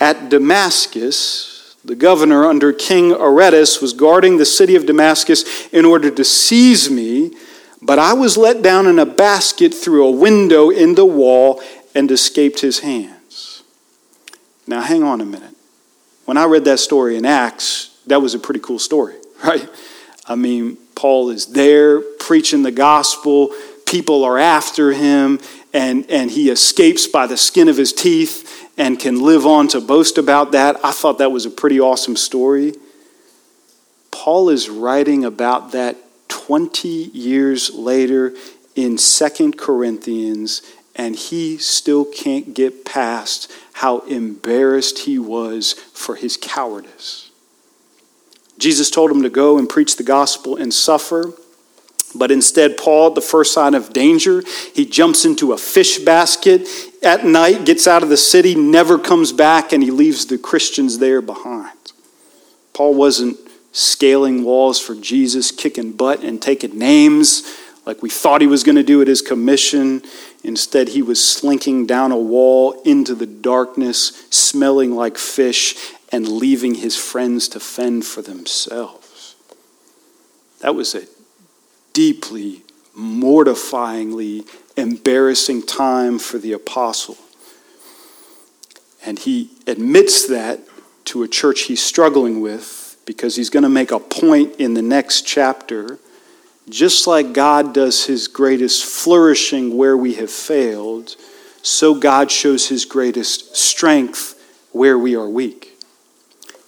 At 0.00 0.30
Damascus, 0.30 1.76
the 1.84 1.94
governor 1.94 2.44
under 2.44 2.72
King 2.72 3.12
Aretas 3.12 3.80
was 3.80 3.92
guarding 3.92 4.36
the 4.36 4.44
city 4.44 4.74
of 4.74 4.84
Damascus 4.84 5.68
in 5.68 5.84
order 5.84 6.10
to 6.10 6.24
seize 6.24 6.90
me, 6.90 7.36
but 7.80 8.00
I 8.00 8.14
was 8.14 8.36
let 8.36 8.62
down 8.62 8.88
in 8.88 8.98
a 8.98 9.06
basket 9.06 9.72
through 9.72 10.08
a 10.08 10.10
window 10.10 10.70
in 10.70 10.96
the 10.96 11.06
wall 11.06 11.62
and 11.94 12.10
escaped 12.10 12.58
his 12.58 12.80
hands. 12.80 13.62
Now, 14.66 14.80
hang 14.80 15.04
on 15.04 15.20
a 15.20 15.24
minute. 15.24 15.54
When 16.24 16.36
I 16.36 16.46
read 16.46 16.64
that 16.64 16.80
story 16.80 17.16
in 17.16 17.24
Acts, 17.24 17.96
that 18.08 18.20
was 18.20 18.34
a 18.34 18.40
pretty 18.40 18.58
cool 18.58 18.80
story, 18.80 19.14
right? 19.44 19.70
I 20.26 20.34
mean, 20.34 20.78
Paul 20.96 21.30
is 21.30 21.46
there 21.46 22.00
preaching 22.00 22.64
the 22.64 22.72
gospel, 22.72 23.54
people 23.88 24.24
are 24.24 24.38
after 24.38 24.92
him, 24.92 25.40
and, 25.72 26.08
and 26.10 26.30
he 26.30 26.50
escapes 26.50 27.06
by 27.06 27.26
the 27.26 27.36
skin 27.36 27.68
of 27.68 27.76
his 27.76 27.92
teeth 27.92 28.70
and 28.76 28.98
can 28.98 29.20
live 29.22 29.46
on 29.46 29.68
to 29.68 29.80
boast 29.80 30.18
about 30.18 30.52
that. 30.52 30.76
I 30.84 30.92
thought 30.92 31.18
that 31.18 31.32
was 31.32 31.46
a 31.46 31.50
pretty 31.50 31.80
awesome 31.80 32.16
story. 32.16 32.74
Paul 34.10 34.50
is 34.50 34.68
writing 34.68 35.24
about 35.24 35.72
that 35.72 35.96
20 36.28 36.88
years 36.88 37.74
later 37.74 38.34
in 38.74 38.98
Second 38.98 39.58
Corinthians, 39.58 40.62
and 40.94 41.16
he 41.16 41.56
still 41.58 42.04
can't 42.04 42.54
get 42.54 42.84
past 42.84 43.50
how 43.74 44.00
embarrassed 44.00 45.00
he 45.00 45.18
was 45.18 45.72
for 45.72 46.16
his 46.16 46.36
cowardice. 46.36 47.30
Jesus 48.58 48.90
told 48.90 49.10
him 49.10 49.22
to 49.22 49.30
go 49.30 49.58
and 49.58 49.68
preach 49.68 49.96
the 49.96 50.02
gospel 50.02 50.56
and 50.56 50.74
suffer. 50.74 51.32
But 52.14 52.30
instead, 52.30 52.76
Paul, 52.76 53.10
the 53.10 53.20
first 53.20 53.52
sign 53.52 53.74
of 53.74 53.92
danger, 53.92 54.42
he 54.74 54.86
jumps 54.86 55.24
into 55.24 55.52
a 55.52 55.58
fish 55.58 55.98
basket 55.98 56.66
at 57.02 57.24
night, 57.24 57.66
gets 57.66 57.86
out 57.86 58.02
of 58.02 58.08
the 58.08 58.16
city, 58.16 58.54
never 58.54 58.98
comes 58.98 59.32
back, 59.32 59.72
and 59.72 59.82
he 59.82 59.90
leaves 59.90 60.26
the 60.26 60.38
Christians 60.38 60.98
there 60.98 61.20
behind. 61.20 61.76
Paul 62.72 62.94
wasn't 62.94 63.36
scaling 63.72 64.42
walls 64.42 64.80
for 64.80 64.94
Jesus, 64.94 65.50
kicking 65.50 65.92
butt 65.92 66.24
and 66.24 66.40
taking 66.40 66.78
names 66.78 67.42
like 67.88 68.02
we 68.02 68.10
thought 68.10 68.42
he 68.42 68.46
was 68.46 68.64
going 68.64 68.76
to 68.76 68.82
do 68.82 69.00
at 69.00 69.08
his 69.08 69.22
commission. 69.22 70.02
Instead, 70.44 70.88
he 70.88 71.00
was 71.00 71.26
slinking 71.26 71.86
down 71.86 72.12
a 72.12 72.18
wall 72.18 72.82
into 72.82 73.14
the 73.14 73.26
darkness, 73.26 74.26
smelling 74.30 74.94
like 74.94 75.16
fish, 75.16 75.74
and 76.12 76.28
leaving 76.28 76.76
his 76.76 76.96
friends 76.96 77.48
to 77.48 77.58
fend 77.58 78.04
for 78.04 78.20
themselves. 78.20 79.36
That 80.60 80.74
was 80.74 80.94
a 80.94 81.02
deeply, 81.98 82.62
mortifyingly 82.96 84.46
embarrassing 84.76 85.60
time 85.60 86.16
for 86.16 86.38
the 86.38 86.52
apostle. 86.52 87.16
And 89.04 89.18
he 89.18 89.50
admits 89.66 90.28
that 90.28 90.60
to 91.06 91.24
a 91.24 91.28
church 91.28 91.62
he's 91.62 91.82
struggling 91.82 92.40
with 92.40 92.96
because 93.04 93.34
he's 93.34 93.50
going 93.50 93.64
to 93.64 93.68
make 93.68 93.90
a 93.90 93.98
point 93.98 94.54
in 94.60 94.74
the 94.74 94.82
next 94.82 95.26
chapter. 95.26 95.98
Just 96.68 97.08
like 97.08 97.32
God 97.32 97.74
does 97.74 98.06
his 98.06 98.28
greatest 98.28 98.84
flourishing 98.84 99.76
where 99.76 99.96
we 99.96 100.14
have 100.14 100.30
failed, 100.30 101.16
so 101.62 101.96
God 101.96 102.30
shows 102.30 102.68
his 102.68 102.84
greatest 102.84 103.56
strength 103.56 104.40
where 104.70 104.96
we 104.96 105.16
are 105.16 105.28
weak. 105.28 105.67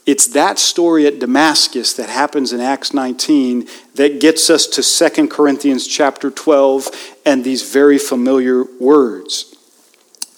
It's 0.06 0.26
that 0.28 0.58
story 0.58 1.06
at 1.06 1.18
Damascus 1.18 1.92
that 1.94 2.08
happens 2.08 2.52
in 2.52 2.60
Acts 2.60 2.92
19 2.94 3.68
that 3.94 4.20
gets 4.20 4.50
us 4.50 4.66
to 4.66 5.10
2 5.10 5.28
Corinthians 5.28 5.86
chapter 5.86 6.30
12 6.30 6.88
and 7.26 7.44
these 7.44 7.70
very 7.70 7.98
familiar 7.98 8.64
words. 8.80 9.54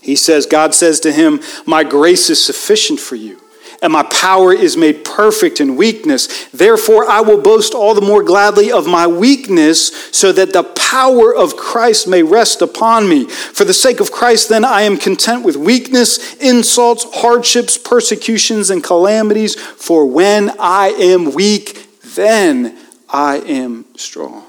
He 0.00 0.16
says, 0.16 0.46
God 0.46 0.74
says 0.74 1.00
to 1.00 1.12
him, 1.12 1.40
My 1.64 1.84
grace 1.84 2.28
is 2.28 2.44
sufficient 2.44 2.98
for 2.98 3.16
you 3.16 3.41
and 3.82 3.92
my 3.92 4.04
power 4.04 4.52
is 4.52 4.76
made 4.76 5.04
perfect 5.04 5.60
in 5.60 5.76
weakness. 5.76 6.46
Therefore, 6.50 7.04
I 7.04 7.20
will 7.20 7.42
boast 7.42 7.74
all 7.74 7.94
the 7.94 8.00
more 8.00 8.22
gladly 8.22 8.70
of 8.70 8.86
my 8.86 9.08
weakness, 9.08 9.88
so 10.16 10.30
that 10.32 10.52
the 10.52 10.62
power 10.62 11.34
of 11.34 11.56
Christ 11.56 12.06
may 12.06 12.22
rest 12.22 12.62
upon 12.62 13.08
me. 13.08 13.24
For 13.26 13.64
the 13.64 13.74
sake 13.74 13.98
of 13.98 14.12
Christ, 14.12 14.48
then, 14.48 14.64
I 14.64 14.82
am 14.82 14.96
content 14.96 15.44
with 15.44 15.56
weakness, 15.56 16.34
insults, 16.36 17.04
hardships, 17.12 17.76
persecutions, 17.76 18.70
and 18.70 18.84
calamities. 18.84 19.56
For 19.56 20.06
when 20.06 20.52
I 20.60 20.90
am 20.90 21.32
weak, 21.32 21.88
then 22.14 22.78
I 23.08 23.38
am 23.38 23.84
strong. 23.96 24.44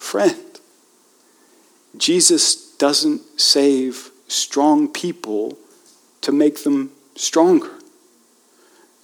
Friend, 0.00 0.36
Jesus 1.96 2.74
doesn't 2.78 3.40
save 3.40 4.10
strong 4.26 4.88
people 4.88 5.56
to 6.22 6.32
make 6.32 6.64
them 6.64 6.90
stronger. 7.14 7.70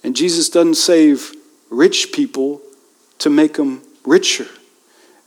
And 0.03 0.15
Jesus 0.15 0.49
doesn't 0.49 0.75
save 0.75 1.33
rich 1.69 2.11
people 2.11 2.61
to 3.19 3.29
make 3.29 3.55
them 3.55 3.81
richer. 4.05 4.47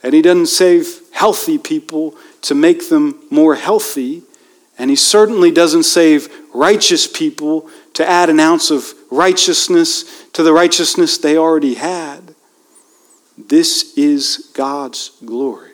And 0.02 0.14
he 0.14 0.22
doesn't 0.22 0.46
save 0.46 1.00
healthy 1.12 1.58
people 1.58 2.16
to 2.42 2.54
make 2.54 2.88
them 2.88 3.22
more 3.30 3.54
healthy. 3.54 4.22
And 4.78 4.90
he 4.90 4.96
certainly 4.96 5.50
doesn't 5.50 5.84
save 5.84 6.28
righteous 6.52 7.06
people 7.06 7.68
to 7.94 8.08
add 8.08 8.30
an 8.30 8.40
ounce 8.40 8.70
of 8.70 8.94
righteousness 9.10 10.26
to 10.32 10.42
the 10.42 10.52
righteousness 10.52 11.18
they 11.18 11.36
already 11.36 11.74
had. 11.74 12.34
This 13.36 13.96
is 13.96 14.50
God's 14.54 15.12
glory. 15.24 15.70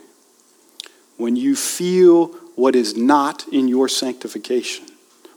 When 1.17 1.37
you 1.37 1.57
feel 1.57 2.27
what 2.55 2.75
is 2.75 2.97
not 2.97 3.47
in 3.49 3.69
your 3.69 3.89
sanctification, 3.89 4.87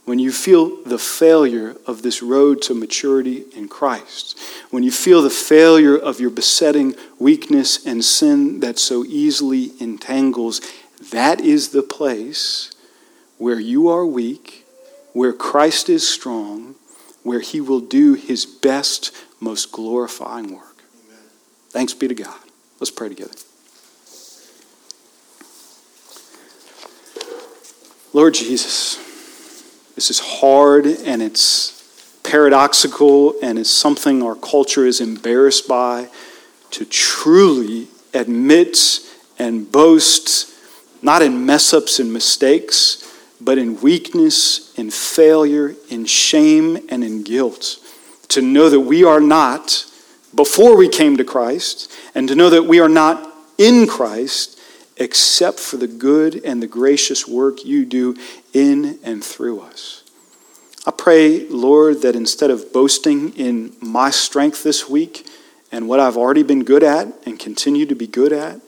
when 0.04 0.18
you 0.18 0.32
feel 0.32 0.82
the 0.84 0.98
failure 0.98 1.76
of 1.86 2.02
this 2.02 2.22
road 2.22 2.60
to 2.62 2.74
maturity 2.74 3.44
in 3.54 3.68
Christ, 3.68 4.38
when 4.70 4.82
you 4.82 4.90
feel 4.90 5.22
the 5.22 5.30
failure 5.30 5.96
of 5.96 6.18
your 6.18 6.30
besetting 6.30 6.94
weakness 7.18 7.86
and 7.86 8.04
sin 8.04 8.60
that 8.60 8.78
so 8.78 9.04
easily 9.04 9.72
entangles, 9.80 10.60
that 11.12 11.40
is 11.40 11.68
the 11.68 11.82
place 11.82 12.70
where 13.38 13.60
you 13.60 13.88
are 13.88 14.04
weak, 14.04 14.66
where 15.12 15.32
Christ 15.32 15.88
is 15.88 16.06
strong, 16.06 16.74
where 17.22 17.40
he 17.40 17.60
will 17.60 17.80
do 17.80 18.14
his 18.14 18.44
best, 18.44 19.12
most 19.40 19.70
glorifying 19.70 20.52
work. 20.52 20.82
Amen. 21.06 21.24
Thanks 21.70 21.94
be 21.94 22.08
to 22.08 22.14
God. 22.14 22.38
Let's 22.80 22.90
pray 22.90 23.08
together. 23.08 23.34
Lord 28.12 28.34
Jesus, 28.34 28.98
this 29.94 30.10
is 30.10 30.18
hard 30.18 30.86
and 30.86 31.22
it's 31.22 31.78
paradoxical 32.22 33.34
and 33.42 33.58
it's 33.58 33.70
something 33.70 34.22
our 34.22 34.34
culture 34.34 34.86
is 34.86 35.00
embarrassed 35.00 35.68
by 35.68 36.08
to 36.70 36.84
truly 36.84 37.88
admit 38.14 38.78
and 39.38 39.70
boast, 39.70 40.52
not 41.02 41.22
in 41.22 41.44
mess 41.44 41.74
ups 41.74 41.98
and 41.98 42.12
mistakes, 42.12 42.98
but 43.40 43.58
in 43.58 43.80
weakness, 43.80 44.72
in 44.78 44.90
failure, 44.90 45.74
in 45.90 46.04
shame, 46.04 46.78
and 46.88 47.02
in 47.02 47.22
guilt. 47.22 47.78
To 48.28 48.40
know 48.40 48.70
that 48.70 48.80
we 48.80 49.04
are 49.04 49.20
not 49.20 49.84
before 50.34 50.76
we 50.76 50.88
came 50.88 51.16
to 51.18 51.24
Christ, 51.24 51.92
and 52.14 52.26
to 52.28 52.34
know 52.34 52.48
that 52.50 52.64
we 52.64 52.80
are 52.80 52.88
not 52.88 53.30
in 53.58 53.86
Christ 53.86 54.58
except 54.96 55.58
for 55.58 55.76
the 55.76 55.86
good 55.86 56.44
and 56.44 56.62
the 56.62 56.66
gracious 56.66 57.26
work 57.26 57.64
you 57.64 57.84
do 57.84 58.16
in 58.52 58.98
and 59.02 59.24
through 59.24 59.60
us. 59.60 60.02
I 60.86 60.90
pray, 60.90 61.46
Lord, 61.48 62.02
that 62.02 62.16
instead 62.16 62.50
of 62.50 62.72
boasting 62.72 63.34
in 63.34 63.76
my 63.80 64.10
strength 64.10 64.64
this 64.64 64.88
week 64.88 65.26
and 65.70 65.88
what 65.88 66.00
I've 66.00 66.16
already 66.16 66.42
been 66.42 66.64
good 66.64 66.82
at 66.82 67.06
and 67.24 67.38
continue 67.38 67.86
to 67.86 67.94
be 67.94 68.06
good 68.06 68.32
at, 68.32 68.60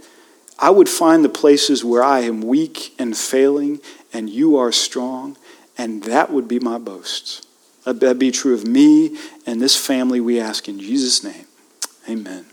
I 0.58 0.70
would 0.70 0.88
find 0.88 1.24
the 1.24 1.28
places 1.28 1.84
where 1.84 2.02
I 2.02 2.20
am 2.20 2.40
weak 2.40 2.94
and 2.98 3.16
failing 3.16 3.80
and 4.12 4.30
you 4.30 4.56
are 4.56 4.70
strong, 4.70 5.36
and 5.76 6.04
that 6.04 6.30
would 6.30 6.46
be 6.46 6.60
my 6.60 6.78
boast. 6.78 7.46
That 7.84 8.18
be 8.18 8.30
true 8.30 8.54
of 8.54 8.66
me 8.66 9.18
and 9.44 9.60
this 9.60 9.76
family, 9.76 10.20
we 10.20 10.40
ask 10.40 10.68
in 10.68 10.78
Jesus' 10.78 11.24
name. 11.24 11.46
Amen. 12.08 12.46